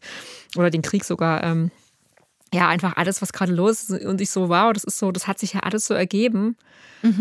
[0.58, 1.43] oder den Krieg sogar.
[1.43, 1.72] Ähm,
[2.53, 4.05] ja, einfach alles, was gerade los ist.
[4.05, 6.55] Und ich so, wow, das ist so, das hat sich ja alles so ergeben.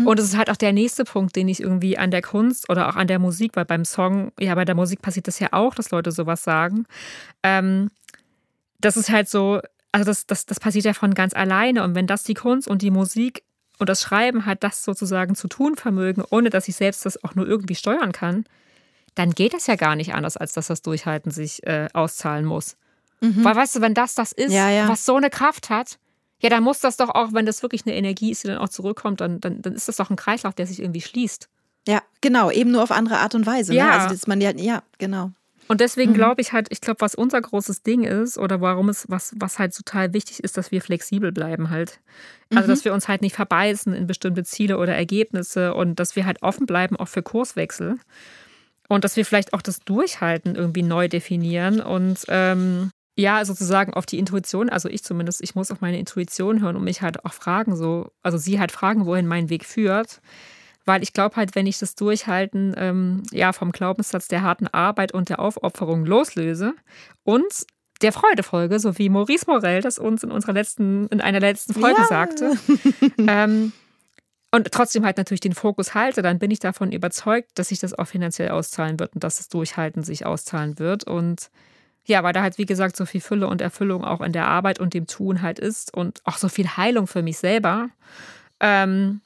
[0.05, 2.89] Und es ist halt auch der nächste Punkt, den ich irgendwie an der Kunst oder
[2.89, 5.75] auch an der Musik, weil beim Song, ja, bei der Musik passiert das ja auch,
[5.75, 6.85] dass Leute sowas sagen.
[7.43, 7.91] Ähm,
[8.79, 9.61] das ist halt so,
[9.91, 11.83] also das, das, das passiert ja von ganz alleine.
[11.83, 13.43] Und wenn das die Kunst und die Musik
[13.79, 17.35] und das Schreiben halt das sozusagen zu tun vermögen, ohne dass ich selbst das auch
[17.35, 18.45] nur irgendwie steuern kann,
[19.15, 22.77] dann geht das ja gar nicht anders, als dass das Durchhalten sich äh, auszahlen muss.
[23.19, 24.87] Weil weißt du, wenn das das ist, Ja, ja.
[24.87, 25.97] was so eine Kraft hat,
[26.39, 28.69] ja, dann muss das doch auch, wenn das wirklich eine Energie ist, die dann auch
[28.69, 31.49] zurückkommt, dann, dann, dann ist das doch ein Kreislauf, der sich irgendwie schließt.
[31.87, 33.71] Ja, genau, eben nur auf andere Art und Weise.
[33.71, 33.79] Ne?
[33.79, 33.91] Ja.
[33.91, 35.31] Also dass man ja, ja, genau.
[35.69, 39.05] Und deswegen glaube ich halt, ich glaube, was unser großes Ding ist oder warum es,
[39.09, 41.99] was, was halt total wichtig ist, dass wir flexibel bleiben halt.
[42.55, 46.25] Also, dass wir uns halt nicht verbeißen in bestimmte Ziele oder Ergebnisse und dass wir
[46.25, 47.97] halt offen bleiben auch für Kurswechsel.
[48.87, 54.05] Und dass wir vielleicht auch das Durchhalten irgendwie neu definieren und ähm, ja, sozusagen auf
[54.05, 57.33] die Intuition, also ich zumindest, ich muss auf meine Intuition hören und mich halt auch
[57.33, 60.21] fragen, so, also sie halt fragen, wohin mein Weg führt.
[60.85, 65.13] Weil ich glaube halt, wenn ich das Durchhalten ähm, ja, vom Glaubenssatz der harten Arbeit
[65.13, 66.75] und der Aufopferung loslöse
[67.23, 67.51] und
[68.03, 71.73] der Freude folge, so wie Maurice Morel das uns in unserer letzten, in einer letzten
[71.73, 72.05] Folgen Ja.
[72.05, 72.53] sagte,
[73.17, 73.73] ähm,
[74.51, 77.97] und trotzdem halt natürlich den Fokus halte, dann bin ich davon überzeugt, dass sich das
[77.97, 81.03] auch finanziell auszahlen wird und dass das Durchhalten sich auszahlen wird.
[81.05, 81.49] Und
[82.07, 84.79] ja, weil da halt, wie gesagt, so viel Fülle und Erfüllung auch in der Arbeit
[84.79, 87.89] und dem Tun halt ist und auch so viel Heilung für mich selber,
[88.59, 89.21] ähm,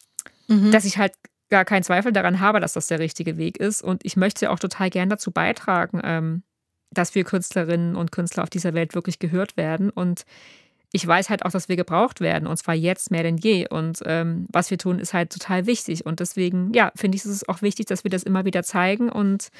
[0.71, 1.13] dass ich halt
[1.49, 3.83] gar keinen Zweifel daran habe, dass das der richtige Weg ist.
[3.83, 6.43] Und ich möchte auch total gern dazu beitragen, ähm,
[6.91, 9.91] dass wir Künstlerinnen und Künstler auf dieser Welt wirklich gehört werden.
[9.91, 10.25] Und
[10.91, 13.67] ich weiß halt auch, dass wir gebraucht werden, und zwar jetzt mehr denn je.
[13.67, 16.05] Und ähm, was wir tun, ist halt total wichtig.
[16.05, 19.09] Und deswegen, ja, finde ich, ist es auch wichtig, dass wir das immer wieder zeigen.
[19.09, 19.51] Und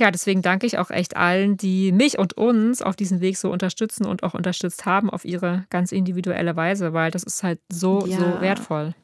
[0.00, 3.50] ja, deswegen danke ich auch echt allen, die mich und uns auf diesem Weg so
[3.52, 8.06] unterstützen und auch unterstützt haben auf ihre ganz individuelle Weise, weil das ist halt so,
[8.06, 8.18] Ja.
[8.18, 8.94] so wertvoll.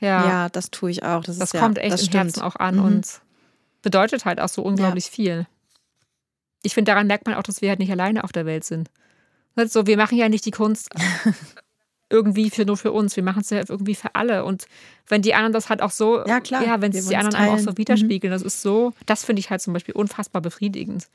[0.00, 1.22] Ja, Ja, das tue ich auch.
[1.22, 2.24] Das, das ist, ja, kommt echt das im stimmt.
[2.24, 2.84] Herzen auch an Mhm.
[2.84, 3.20] und
[3.82, 5.46] bedeutet halt auch so unglaublich viel.
[6.62, 8.90] Ich finde, daran merkt man auch, dass wir halt nicht alleine auf der Welt sind.
[9.56, 10.88] So, wir machen ja nicht die Kunst
[12.12, 13.16] irgendwie für nur für uns.
[13.16, 14.44] Wir machen es ja irgendwie für alle.
[14.44, 14.66] Und
[15.08, 16.64] wenn die anderen das halt auch so, Ja, klar.
[16.64, 17.74] ja, wenn es die anderen auch so teilen.
[17.74, 17.78] Mhm.
[17.78, 21.08] widerspiegeln, das ist so, das finde ich halt zum Beispiel unfassbar befriedigend.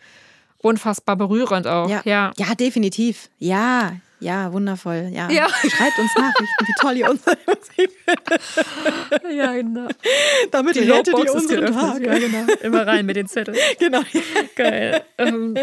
[0.58, 1.88] Unfassbar berührend auch.
[1.88, 2.02] Ja.
[2.04, 2.32] ja.
[2.36, 3.30] ja, definitiv.
[3.38, 5.10] Ja, ja, wundervoll.
[5.12, 5.30] Ja.
[5.30, 5.48] Ja.
[5.50, 7.92] Schreibt uns Nachrichten, wie toll ihr unsere Musik
[9.32, 9.88] Ja, genau.
[10.52, 11.74] Damit Die rettet ihr Lobbox ist unseren.
[11.74, 12.06] Tag.
[12.06, 12.54] Ja, genau.
[12.62, 13.58] Immer rein mit den Zetteln.
[13.80, 14.02] genau.
[14.56, 15.04] Geil.
[15.20, 15.56] ähm,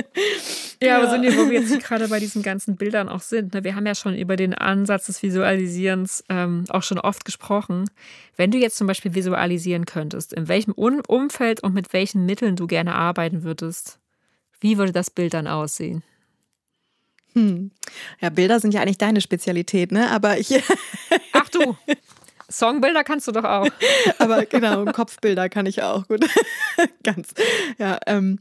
[0.80, 3.74] ja, aber Sonja, wo wir jetzt gerade bei diesen ganzen Bildern auch sind, ne, wir
[3.74, 7.90] haben ja schon über den Ansatz des Visualisierens ähm, auch schon oft gesprochen.
[8.36, 12.66] Wenn du jetzt zum Beispiel visualisieren könntest, in welchem Umfeld und mit welchen Mitteln du
[12.66, 13.98] gerne arbeiten würdest,
[14.60, 16.02] wie würde das Bild dann aussehen?
[17.34, 17.70] Hm.
[18.20, 20.10] Ja, Bilder sind ja eigentlich deine Spezialität, ne?
[20.10, 20.54] Aber ich,
[21.32, 21.76] Ach du,
[22.50, 23.68] Songbilder kannst du doch auch.
[24.18, 26.24] aber genau, Kopfbilder kann ich auch gut.
[27.02, 27.34] Ganz.
[27.78, 28.38] Ja, ähm,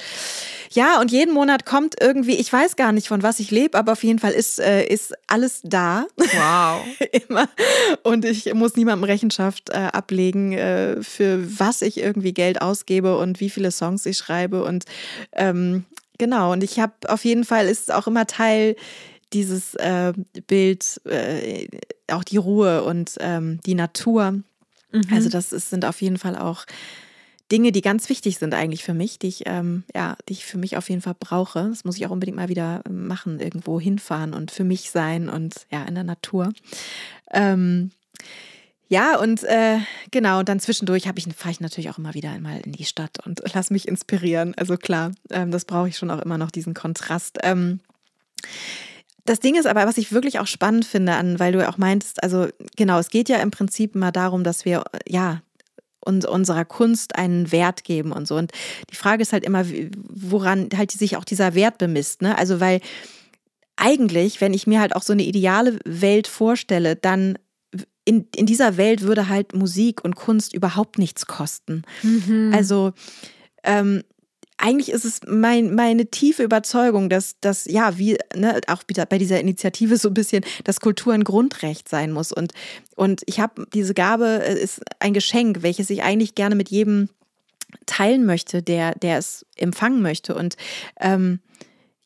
[0.72, 3.92] Ja, und jeden Monat kommt irgendwie, ich weiß gar nicht, von was ich lebe, aber
[3.92, 6.06] auf jeden Fall ist, äh, ist alles da.
[6.16, 6.86] Wow.
[7.28, 7.48] Immer.
[8.04, 13.40] Und ich muss niemandem Rechenschaft äh, ablegen, äh, für was ich irgendwie Geld ausgebe und
[13.40, 14.64] wie viele Songs ich schreibe.
[14.64, 14.84] Und
[15.32, 15.84] ähm,
[16.16, 18.76] genau, und ich habe auf jeden Fall ist auch immer Teil
[19.32, 20.12] dieses äh,
[20.46, 21.66] Bild, äh,
[22.06, 24.30] auch die Ruhe und ähm, die Natur.
[24.92, 25.02] Mhm.
[25.10, 26.66] Also das ist, sind auf jeden Fall auch
[27.52, 30.58] Dinge, die ganz wichtig sind eigentlich für mich, die ich, ähm, ja, die ich für
[30.58, 31.68] mich auf jeden Fall brauche.
[31.68, 35.66] Das muss ich auch unbedingt mal wieder machen, irgendwo hinfahren und für mich sein und
[35.70, 36.52] ja, in der Natur.
[37.32, 37.90] Ähm,
[38.88, 39.78] ja, und äh,
[40.10, 43.24] genau, und dann zwischendurch ich, fahre ich natürlich auch immer wieder mal in die Stadt
[43.26, 44.54] und lass mich inspirieren.
[44.56, 47.38] Also klar, ähm, das brauche ich schon auch immer noch, diesen Kontrast.
[47.42, 47.80] Ähm,
[49.26, 51.78] das Ding ist aber, was ich wirklich auch spannend finde, an, weil du ja auch
[51.78, 55.40] meintest, also genau, es geht ja im Prinzip mal darum, dass wir ja
[56.04, 58.36] und unserer Kunst einen Wert geben und so.
[58.36, 58.52] Und
[58.90, 59.64] die Frage ist halt immer,
[60.08, 62.22] woran halt sich auch dieser Wert bemisst.
[62.22, 62.36] Ne?
[62.36, 62.80] Also weil
[63.76, 67.38] eigentlich, wenn ich mir halt auch so eine ideale Welt vorstelle, dann
[68.04, 71.82] in, in dieser Welt würde halt Musik und Kunst überhaupt nichts kosten.
[72.02, 72.52] Mhm.
[72.54, 72.92] Also
[73.62, 74.02] ähm,
[74.56, 79.40] eigentlich ist es mein, meine tiefe Überzeugung, dass das, ja, wie, ne, auch bei dieser
[79.40, 82.32] Initiative so ein bisschen, dass Kultur ein Grundrecht sein muss.
[82.32, 82.52] Und,
[82.94, 87.08] und ich habe diese Gabe, äh, ist ein Geschenk, welches ich eigentlich gerne mit jedem
[87.86, 90.34] teilen möchte, der, der es empfangen möchte.
[90.34, 90.56] Und
[91.00, 91.40] ähm,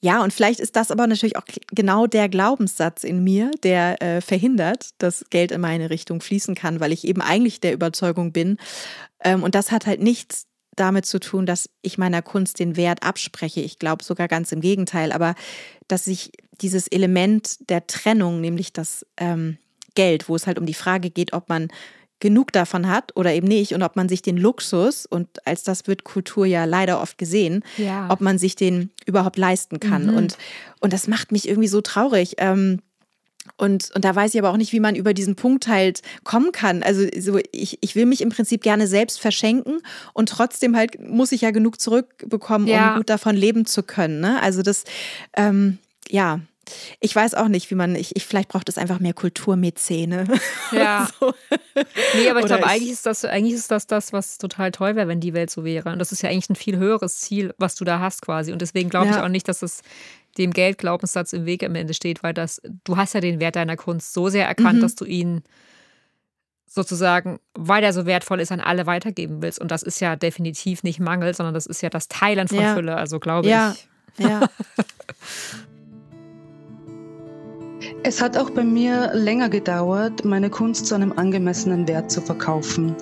[0.00, 4.20] ja, und vielleicht ist das aber natürlich auch genau der Glaubenssatz in mir, der äh,
[4.20, 8.58] verhindert, dass Geld in meine Richtung fließen kann, weil ich eben eigentlich der Überzeugung bin.
[9.22, 10.47] Ähm, und das hat halt nichts
[10.80, 13.60] damit zu tun, dass ich meiner Kunst den Wert abspreche.
[13.60, 15.34] Ich glaube sogar ganz im Gegenteil, aber
[15.88, 19.58] dass ich dieses Element der Trennung, nämlich das ähm,
[19.94, 21.68] Geld, wo es halt um die Frage geht, ob man
[22.20, 25.86] genug davon hat oder eben nicht und ob man sich den Luxus, und als das
[25.86, 28.08] wird Kultur ja leider oft gesehen, Ja.
[28.10, 30.06] ob man sich den überhaupt leisten kann.
[30.06, 30.16] Mhm.
[30.16, 30.38] Und,
[30.80, 32.34] und das macht mich irgendwie so traurig.
[32.38, 32.80] Ähm,
[33.58, 36.52] und, und da weiß ich aber auch nicht, wie man über diesen Punkt halt kommen
[36.52, 36.82] kann.
[36.82, 39.80] Also so, ich, ich will mich im Prinzip gerne selbst verschenken
[40.14, 42.92] und trotzdem halt muss ich ja genug zurückbekommen, Ja.
[42.92, 44.20] um gut davon leben zu können.
[44.20, 44.40] Ne?
[44.40, 44.84] Also das,
[45.36, 45.78] ähm,
[46.08, 46.40] ja.
[47.00, 50.26] Ich weiß auch nicht, wie man, ich, ich vielleicht braucht es einfach mehr Kulturmäzene.
[50.70, 51.08] Ja.
[51.18, 51.32] so.
[52.14, 54.94] Nee, aber ich glaube, ich- eigentlich ist das, eigentlich ist das das, was total toll
[54.94, 55.90] wäre, wenn die Welt so wäre.
[55.90, 58.52] Und das ist ja eigentlich ein viel höheres Ziel, was du da hast quasi.
[58.52, 59.24] Und deswegen glaube ich Ja.
[59.24, 59.80] auch nicht, dass es
[60.38, 63.76] dem Geldglaubenssatz im Weg am Ende steht, weil das, du hast ja den Wert deiner
[63.76, 64.82] Kunst so sehr erkannt, Mhm.
[64.82, 65.42] dass du ihn
[66.66, 69.58] sozusagen, weil er so wertvoll ist, an alle weitergeben willst.
[69.60, 72.74] Und das ist ja definitiv nicht Mangel, sondern das ist ja das Teilen von Ja.
[72.74, 72.96] Fülle.
[72.96, 73.74] Also glaube Ja.
[74.18, 74.24] ich.
[74.24, 74.48] Ja.
[78.04, 82.94] Es hat auch bei mir länger gedauert, meine Kunst zu einem angemessenen Wert zu verkaufen.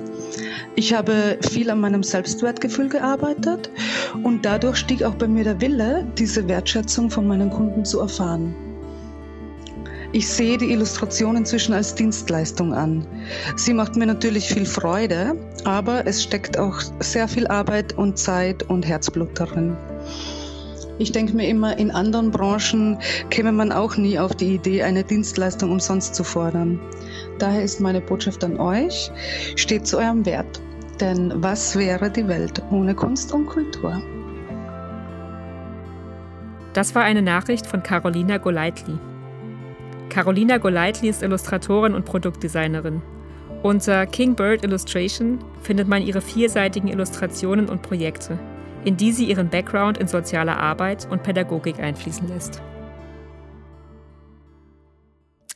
[0.75, 3.71] Ich habe viel an meinem Selbstwertgefühl gearbeitet
[4.23, 8.55] und dadurch stieg auch bei mir der Wille, diese Wertschätzung von meinen Kunden zu erfahren.
[10.13, 13.07] Ich sehe die Illustration inzwischen als Dienstleistung an.
[13.57, 18.63] Sie macht mir natürlich viel Freude, aber es steckt auch sehr viel Arbeit und Zeit
[18.65, 19.77] und Herzblut darin.
[20.99, 22.97] Ich denke mir immer, in anderen Branchen
[23.29, 26.81] käme man auch nie auf die Idee, eine Dienstleistung umsonst zu fordern.
[27.39, 29.11] Daher ist meine Botschaft an euch,
[29.57, 30.63] steht zu eurem Wert.
[31.01, 34.01] Denn was wäre die Welt ohne Kunst und Kultur?
[36.73, 38.99] Das war eine Nachricht von Carolina Golightly.
[40.09, 43.03] Carolina Golightly ist Illustratorin und Produktdesignerin.
[43.63, 48.39] Unter King Bird Illustration findet man ihre vielseitigen Illustrationen und Projekte,
[48.85, 52.63] in die sie ihren Background in soziale Arbeit und Pädagogik einfließen lässt.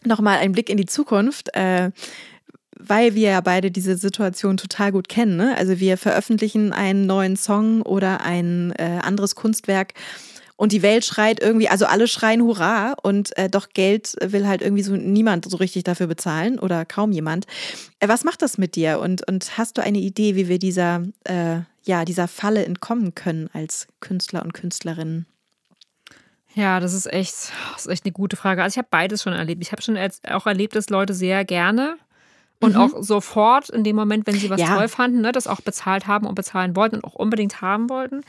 [0.04, 1.54] Nochmal ein Blick in die Zukunft.
[1.54, 1.90] Äh,
[2.86, 5.36] weil wir ja beide diese Situation total gut kennen.
[5.36, 5.56] Ne?
[5.56, 9.94] Also wir veröffentlichen einen neuen Song oder ein äh, anderes Kunstwerk
[10.60, 14.60] und die Welt schreit irgendwie, also alle schreien Hurra und äh, doch Geld will halt
[14.60, 17.46] irgendwie so niemand so richtig dafür bezahlen oder kaum jemand.
[17.98, 21.02] Äh, was macht das mit dir und, und hast du eine Idee, wie wir dieser,
[21.24, 25.24] äh, ja, dieser Falle entkommen können als Künstler und Künstlerinnen?
[26.54, 28.62] Ja, das ist echt, das ist echt eine gute Frage.
[28.62, 29.62] Also ich habe beides schon erlebt.
[29.62, 29.96] Ich habe schon
[30.28, 31.96] auch erlebt, dass Leute sehr gerne
[32.60, 32.80] und Mhm.
[32.80, 34.76] auch sofort in dem Moment, wenn sie was Ja.
[34.76, 38.20] toll fanden, ne, das auch bezahlt haben und bezahlen wollten und auch unbedingt haben wollten.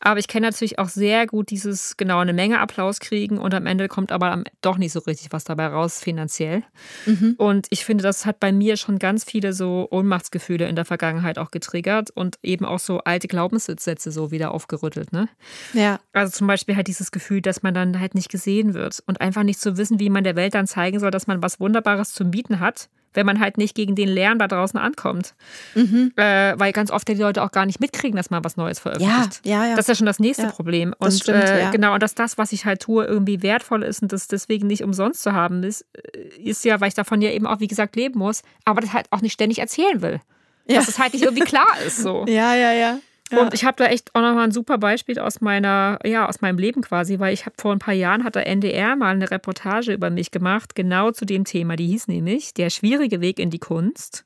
[0.00, 3.66] Aber ich kenne natürlich auch sehr gut dieses genau eine Menge Applaus kriegen und am
[3.66, 6.62] Ende kommt aber doch nicht so richtig was dabei raus finanziell.
[7.06, 7.34] Mhm.
[7.38, 11.38] Und ich finde, das hat bei mir schon ganz viele so Ohnmachtsgefühle in der Vergangenheit
[11.38, 15.12] auch getriggert und eben auch so alte Glaubenssätze so wieder aufgerüttelt.
[15.12, 15.28] Ne?
[15.72, 19.20] Ja, Also zum Beispiel halt dieses Gefühl, dass man dann halt nicht gesehen wird und
[19.20, 22.12] einfach nicht zu wissen, wie man der Welt dann zeigen soll, dass man was Wunderbares
[22.12, 25.34] zu bieten hat, wenn man halt nicht gegen den Lärm da draußen ankommt.
[25.74, 26.12] Mhm.
[26.16, 29.40] Äh, weil ganz oft die Leute auch gar nicht mitkriegen, dass man was Neues veröffentlicht.
[29.44, 29.76] Ja, ja, ja.
[29.76, 30.94] Das ist ja schon das nächste Ja, Problem.
[30.98, 31.70] Und stimmt, äh, ja.
[31.70, 34.82] genau, und dass das, was ich halt tue, irgendwie wertvoll ist und das deswegen nicht
[34.82, 37.96] umsonst zu haben ist, äh, ist ja, weil ich davon ja eben auch, wie gesagt,
[37.96, 40.20] leben muss, aber das halt auch nicht ständig erzählen will.
[40.66, 40.76] Ja.
[40.76, 41.98] Dass es halt nicht irgendwie klar ist.
[41.98, 42.24] So.
[42.34, 42.98] Ja, ja, ja.
[43.32, 43.40] Ja.
[43.40, 46.58] Und ich habe da echt auch nochmal ein super Beispiel aus meiner, ja, aus meinem
[46.58, 49.92] Leben quasi, weil ich habe vor ein paar Jahren hat der NDR mal eine Reportage
[49.92, 51.76] über mich gemacht, genau zu dem Thema.
[51.76, 54.24] Die hieß nämlich Der schwierige Weg in die Kunst.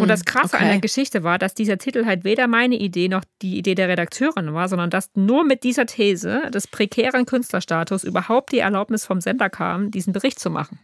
[0.00, 0.72] Und das Krasse an okay.
[0.72, 4.54] der Geschichte war, dass dieser Titel halt weder meine Idee noch die Idee der Redakteurin
[4.54, 9.50] war, sondern dass nur mit dieser These des prekären Künstlerstatus überhaupt die Erlaubnis vom Sender
[9.50, 10.78] kam, diesen Bericht zu machen.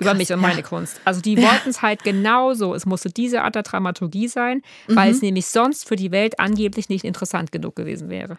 [0.00, 1.00] Über mich und meine Kunst.
[1.04, 2.74] Also die wollten es halt genauso.
[2.74, 5.16] Es musste diese Art der Dramaturgie sein, weil Mhm.
[5.16, 8.38] es nämlich sonst für die Welt angeblich nicht interessant genug gewesen wäre.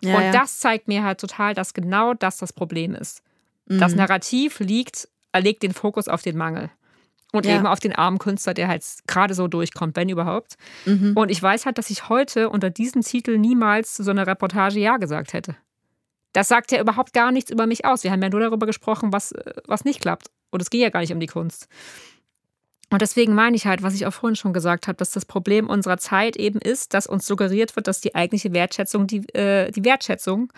[0.00, 0.32] Ja, und ja.
[0.32, 3.22] das zeigt mir halt total, dass genau das das Problem ist.
[3.66, 3.98] Das Mhm.
[3.98, 6.70] Narrativ liegt, er legt den Fokus auf den Mangel.
[7.32, 7.56] Und Ja.
[7.56, 10.54] eben auf den armen Künstler, der halt gerade so durchkommt, wenn überhaupt.
[10.84, 11.14] Mhm.
[11.16, 14.78] Und ich weiß halt, dass ich heute unter diesem Titel niemals zu so einer Reportage
[14.78, 15.56] Ja gesagt hätte.
[16.32, 18.04] Das sagt ja überhaupt gar nichts über mich aus.
[18.04, 20.28] Wir haben ja nur darüber gesprochen, was, äh, was nicht klappt.
[20.54, 21.68] Und es ging ja gar nicht um die Kunst.
[22.90, 25.68] Und deswegen meine ich halt, was ich auch vorhin schon gesagt habe, dass das Problem
[25.68, 29.84] unserer Zeit eben ist, dass uns suggeriert wird, dass die eigentliche Wertschätzung die, äh, die
[29.84, 30.52] Wertschätzung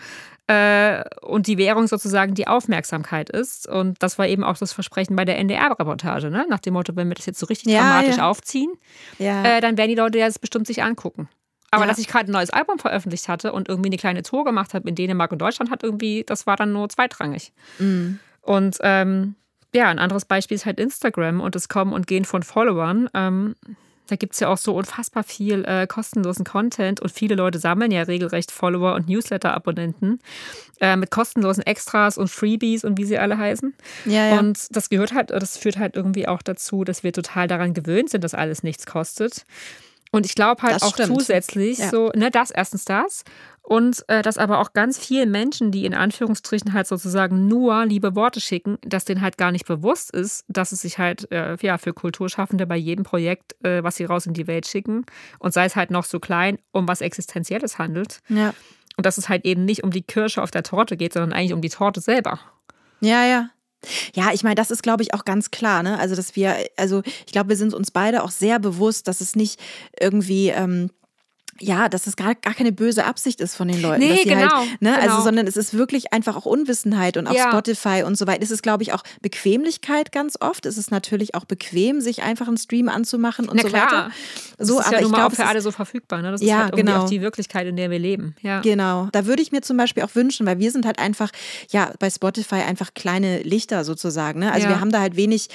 [0.45, 3.67] äh, und die Währung sozusagen die Aufmerksamkeit ist.
[3.67, 6.45] Und das war eben auch das Versprechen bei der NDR-Reportage, ne?
[6.47, 8.29] nach dem Motto, wenn wir das jetzt so richtig Ja, dramatisch ja.
[8.29, 8.71] aufziehen,
[9.17, 9.43] ja.
[9.43, 11.29] äh, dann werden die Leute ja das bestimmt sich angucken.
[11.71, 14.73] Aber dass ich gerade ein neues Album veröffentlicht hatte und irgendwie eine kleine Tour gemacht
[14.73, 17.51] habe in Dänemark und Deutschland, hat irgendwie, das war dann nur zweitrangig.
[17.79, 18.19] Mhm.
[18.41, 19.35] Und ähm,
[19.77, 23.09] ja, ein anderes Beispiel ist halt Instagram und das Kommen und Gehen von Followern.
[23.13, 23.55] Ähm,
[24.07, 27.91] da gibt es ja auch so unfassbar viel äh, kostenlosen Content und viele Leute sammeln
[27.91, 30.19] ja regelrecht Follower und Newsletter-Abonnenten
[30.81, 33.73] äh, mit kostenlosen Extras und Freebies und wie sie alle heißen.
[34.05, 34.39] ja, ja.
[34.39, 38.09] Und das gehört halt, das führt halt irgendwie auch dazu, dass wir total daran gewöhnt
[38.09, 39.45] sind, dass alles nichts kostet.
[40.11, 41.09] Und ich glaube halt Das auch stimmt.
[41.19, 41.89] zusätzlich Ja.
[41.89, 43.23] so, ne, das erstens das.
[43.69, 48.15] Und äh, dass aber auch ganz vielen Menschen, die in Anführungsstrichen halt sozusagen nur liebe
[48.15, 51.77] Worte schicken, dass denen halt gar nicht bewusst ist, dass es sich halt äh, ja,
[51.77, 55.05] für Kulturschaffende bei jedem Projekt, äh, was sie raus in die Welt schicken,
[55.39, 58.21] und sei es halt noch so klein, um was Existenzielles handelt.
[58.29, 58.53] ja.
[58.95, 61.53] Und dass es halt eben nicht um die Kirsche auf der Torte geht, sondern eigentlich
[61.53, 62.39] um die Torte selber.
[63.01, 63.49] Ja, ja.
[64.15, 65.99] Ja, ich meine, das ist, glaube ich, auch ganz klar, ne?
[65.99, 69.35] Also, dass wir, also ich glaube, wir sind uns beide auch sehr bewusst, dass es
[69.35, 69.59] nicht
[69.99, 70.49] irgendwie.
[70.49, 70.89] Ähm,
[71.59, 73.99] ja, dass es gar, gar keine böse Absicht ist von den Leuten.
[74.01, 75.01] Nee, dass sie genau, Halt, ne, genau.
[75.11, 77.49] Also, sondern es ist wirklich einfach auch Unwissenheit und auf Ja.
[77.49, 78.41] Spotify und so weiter.
[78.43, 80.65] Es ist, glaube ich, auch Bequemlichkeit ganz oft.
[80.65, 83.85] Es ist natürlich auch bequem, sich einfach einen Stream anzumachen und Na so klar.
[83.85, 84.11] weiter.
[84.57, 86.21] Das So, ist aber ja ich glaube, auch für alle so verfügbar.
[86.21, 86.31] Ne?
[86.31, 87.03] Das Ja, ist halt genau.
[87.03, 88.35] auch die Wirklichkeit, in der wir leben.
[88.41, 88.61] Ja.
[88.61, 89.09] Genau.
[89.11, 91.31] Da würde ich mir zum Beispiel auch wünschen, weil wir sind halt einfach,
[91.69, 94.39] ja, bei Spotify einfach kleine Lichter sozusagen.
[94.39, 94.51] Ne?
[94.51, 94.73] Also Ja.
[94.73, 95.49] wir haben da halt wenig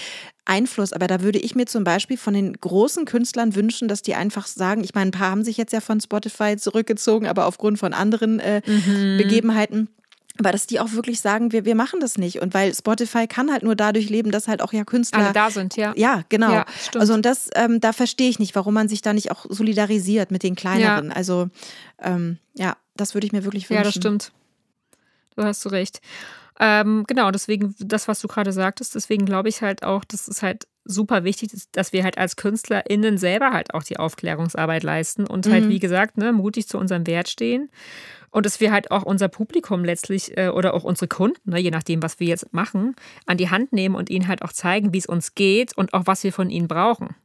[0.44, 4.14] Einfluss, aber da würde ich mir zum Beispiel von den großen Künstlern wünschen, dass die
[4.14, 7.78] einfach sagen, ich meine, ein paar haben sich jetzt ja von Spotify zurückgezogen, aber aufgrund
[7.78, 9.18] von anderen äh, Mhm.
[9.18, 9.88] Begebenheiten.
[10.38, 12.40] Aber dass die auch wirklich sagen, wir, wir machen das nicht.
[12.40, 15.50] Und weil Spotify kann halt nur dadurch leben, dass halt auch ja Künstler Alle da
[15.50, 15.92] sind, ja.
[15.94, 16.52] ja, genau.
[16.52, 16.64] Ja,
[16.94, 20.30] also und das, ähm, da verstehe ich nicht, warum man sich da nicht auch solidarisiert
[20.30, 21.12] mit den kleineren.
[21.12, 21.50] Also
[22.00, 23.76] ähm, ja, das würde ich mir wirklich wünschen.
[23.76, 24.32] Ja, das stimmt.
[25.36, 26.00] Du hast so recht.
[26.64, 30.42] Ähm, genau, deswegen, das, was du gerade sagtest, deswegen glaube ich halt auch, dass es
[30.44, 35.26] halt super wichtig ist, dass wir halt als KünstlerInnen selber halt auch die Aufklärungsarbeit leisten
[35.26, 35.68] und halt, Mhm.
[35.70, 37.68] wie gesagt, ne, mutig zu unserem Wert stehen.
[38.30, 41.72] Und dass wir halt auch unser Publikum letztlich äh, oder auch unsere Kunden, ne, je
[41.72, 42.94] nachdem, was wir jetzt machen,
[43.26, 46.06] an die Hand nehmen und ihnen halt auch zeigen, wie es uns geht und auch
[46.06, 47.16] was wir von ihnen brauchen.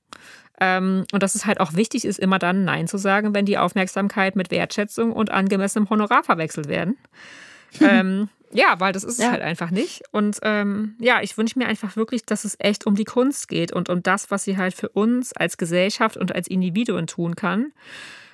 [0.59, 3.59] Ähm, und dass es halt auch wichtig ist, immer dann Nein zu sagen, wenn die
[3.59, 6.97] Aufmerksamkeit mit Wertschätzung und angemessenem Honorar verwechselt werden.
[7.81, 9.31] ähm, ja, weil das ist es Ja.
[9.31, 10.03] halt einfach nicht.
[10.11, 13.71] Und ähm, ja, ich wünsche mir einfach wirklich, dass es echt um die Kunst geht
[13.71, 17.71] und um das, was sie halt für uns als Gesellschaft und als Individuen tun kann.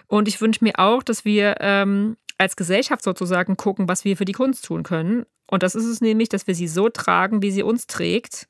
[0.08, 4.26] Und ich wünsche mir auch, dass wir ähm, als Gesellschaft sozusagen gucken, was wir für
[4.26, 5.26] die Kunst tun können.
[5.50, 8.48] Und das ist es nämlich, dass wir sie so tragen, wie sie uns trägt,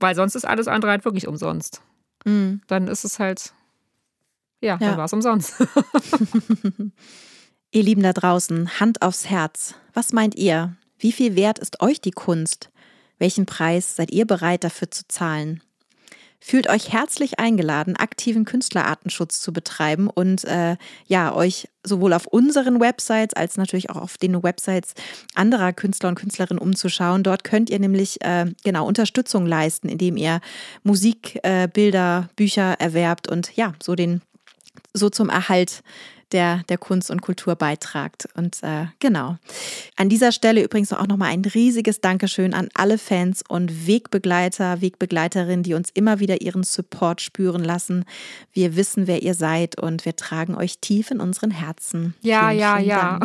[0.00, 1.82] weil sonst ist alles andere halt wirklich umsonst.
[2.24, 2.60] Mhm.
[2.66, 3.52] Dann ist es halt,
[4.60, 4.88] ja, Ja.
[4.88, 5.54] dann war es umsonst.
[7.72, 9.74] Ihr Lieben da draußen, Hand aufs Herz.
[9.92, 10.76] Was meint ihr?
[10.98, 12.70] Wie viel wert ist euch die Kunst?
[13.18, 15.62] Welchen Preis seid ihr bereit dafür zu zahlen?
[16.38, 20.76] Fühlt euch herzlich eingeladen, aktiven Künstlerartenschutz zu betreiben und äh,
[21.06, 24.94] ja, euch sowohl auf unseren Websites als natürlich auch auf den Websites
[25.34, 27.22] anderer Künstler und Künstlerinnen umzuschauen.
[27.22, 30.40] Dort könnt ihr nämlich äh, genau Unterstützung leisten, indem ihr
[30.84, 34.20] Musik, äh, Bilder, Bücher erwerbt und ja, so den
[34.92, 35.82] so zum Erhalt
[36.32, 38.28] der der Kunst und Kultur beitragt.
[38.34, 39.36] Und äh, genau.
[39.96, 45.62] An dieser Stelle übrigens auch nochmal ein riesiges Dankeschön an alle Fans und Wegbegleiter, Wegbegleiterinnen,
[45.62, 48.04] die uns immer wieder ihren Support spüren lassen.
[48.52, 52.14] Wir wissen, wer ihr seid und wir tragen euch tief in unseren Herzen.
[52.22, 53.20] Ja, Vielen, ja, vielen ja.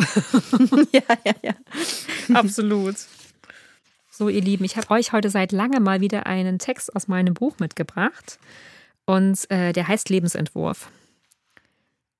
[0.92, 2.34] Ja, ja, ja.
[2.34, 2.96] Absolut.
[4.10, 7.34] So, ihr Lieben, ich habe euch heute seit langem mal wieder einen Text aus meinem
[7.34, 8.38] Buch mitgebracht.
[9.06, 10.90] Und äh, der heißt Lebensentwurf.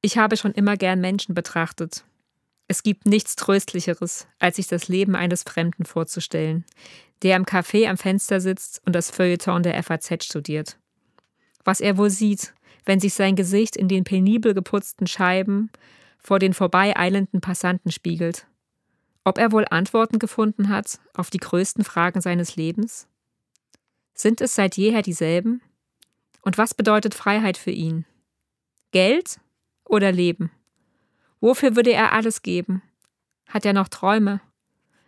[0.04, 2.04] Ich habe schon immer gern Menschen betrachtet.
[2.66, 6.64] Es gibt nichts Tröstlicheres, als sich das Leben eines Fremden vorzustellen,
[7.22, 10.76] der am Café am Fenster sitzt und das Feuilleton der FAZ studiert.
[11.64, 12.52] Was er wohl sieht,
[12.84, 15.70] wenn sich sein Gesicht in den penibel geputzten Scheiben
[16.18, 18.46] vor den vorbeieilenden Passanten spiegelt.
[19.22, 23.06] Ob er wohl Antworten gefunden hat auf die größten Fragen seines Lebens?
[24.14, 25.62] Sind es seit jeher dieselben?
[26.42, 28.04] Und was bedeutet Freiheit für ihn?
[28.90, 29.38] Geld
[29.84, 30.50] oder Leben?
[31.40, 32.82] Wofür würde er alles geben?
[33.48, 34.40] Hat er noch Träume?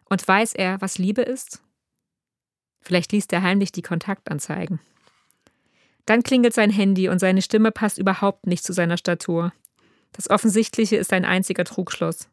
[0.04, 1.62] Und weiß er, was Liebe ist?
[2.80, 4.80] Vielleicht liest er heimlich die Kontaktanzeigen.
[6.06, 9.52] Dann klingelt sein Handy und seine Stimme passt überhaupt nicht zu seiner Statur.
[10.12, 12.28] Das Offensichtliche ist ein einziger Trugschluss.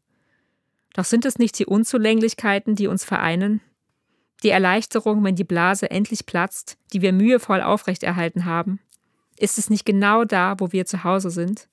[0.94, 3.62] Doch sind es nicht die Unzulänglichkeiten, die uns vereinen?
[4.44, 8.80] Die Erleichterung, wenn die Blase endlich platzt, die wir mühevoll aufrechterhalten haben?
[9.38, 11.70] Ist es nicht genau da, wo wir zu Hause sind?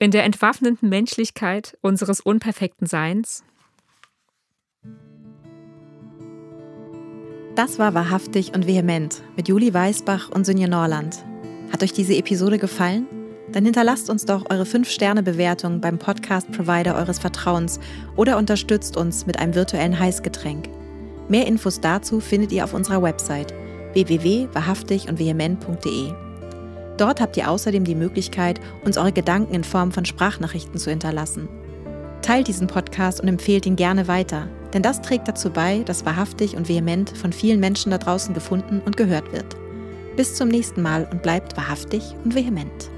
[0.00, 3.42] In der entwaffnenden Menschlichkeit unseres unperfekten Seins?
[7.56, 11.24] Das war wahrhaftig und vehement mit Juli Weisbach und Sünje Norland.
[11.72, 13.06] Hat euch diese Episode gefallen?
[13.50, 17.80] Dann hinterlasst uns doch eure 5-Sterne-Bewertung beim Podcast-Provider eures Vertrauens
[18.14, 20.68] oder unterstützt uns mit einem virtuellen Heißgetränk.
[21.28, 23.52] Mehr Infos dazu findet ihr auf unserer Website
[23.94, 26.27] www.wahrhaftig und vehement.de.
[26.98, 31.48] Dort habt ihr außerdem die Möglichkeit, uns eure Gedanken in Form von Sprachnachrichten zu hinterlassen.
[32.22, 36.56] Teilt diesen Podcast und empfehlt ihn gerne weiter, denn das trägt dazu bei, dass wahrhaftig
[36.56, 39.56] und vehement von vielen Menschen da draußen gefunden und gehört wird.
[40.16, 42.90] Bis zum nächsten Mal und bleibt wahrhaftig und vehement.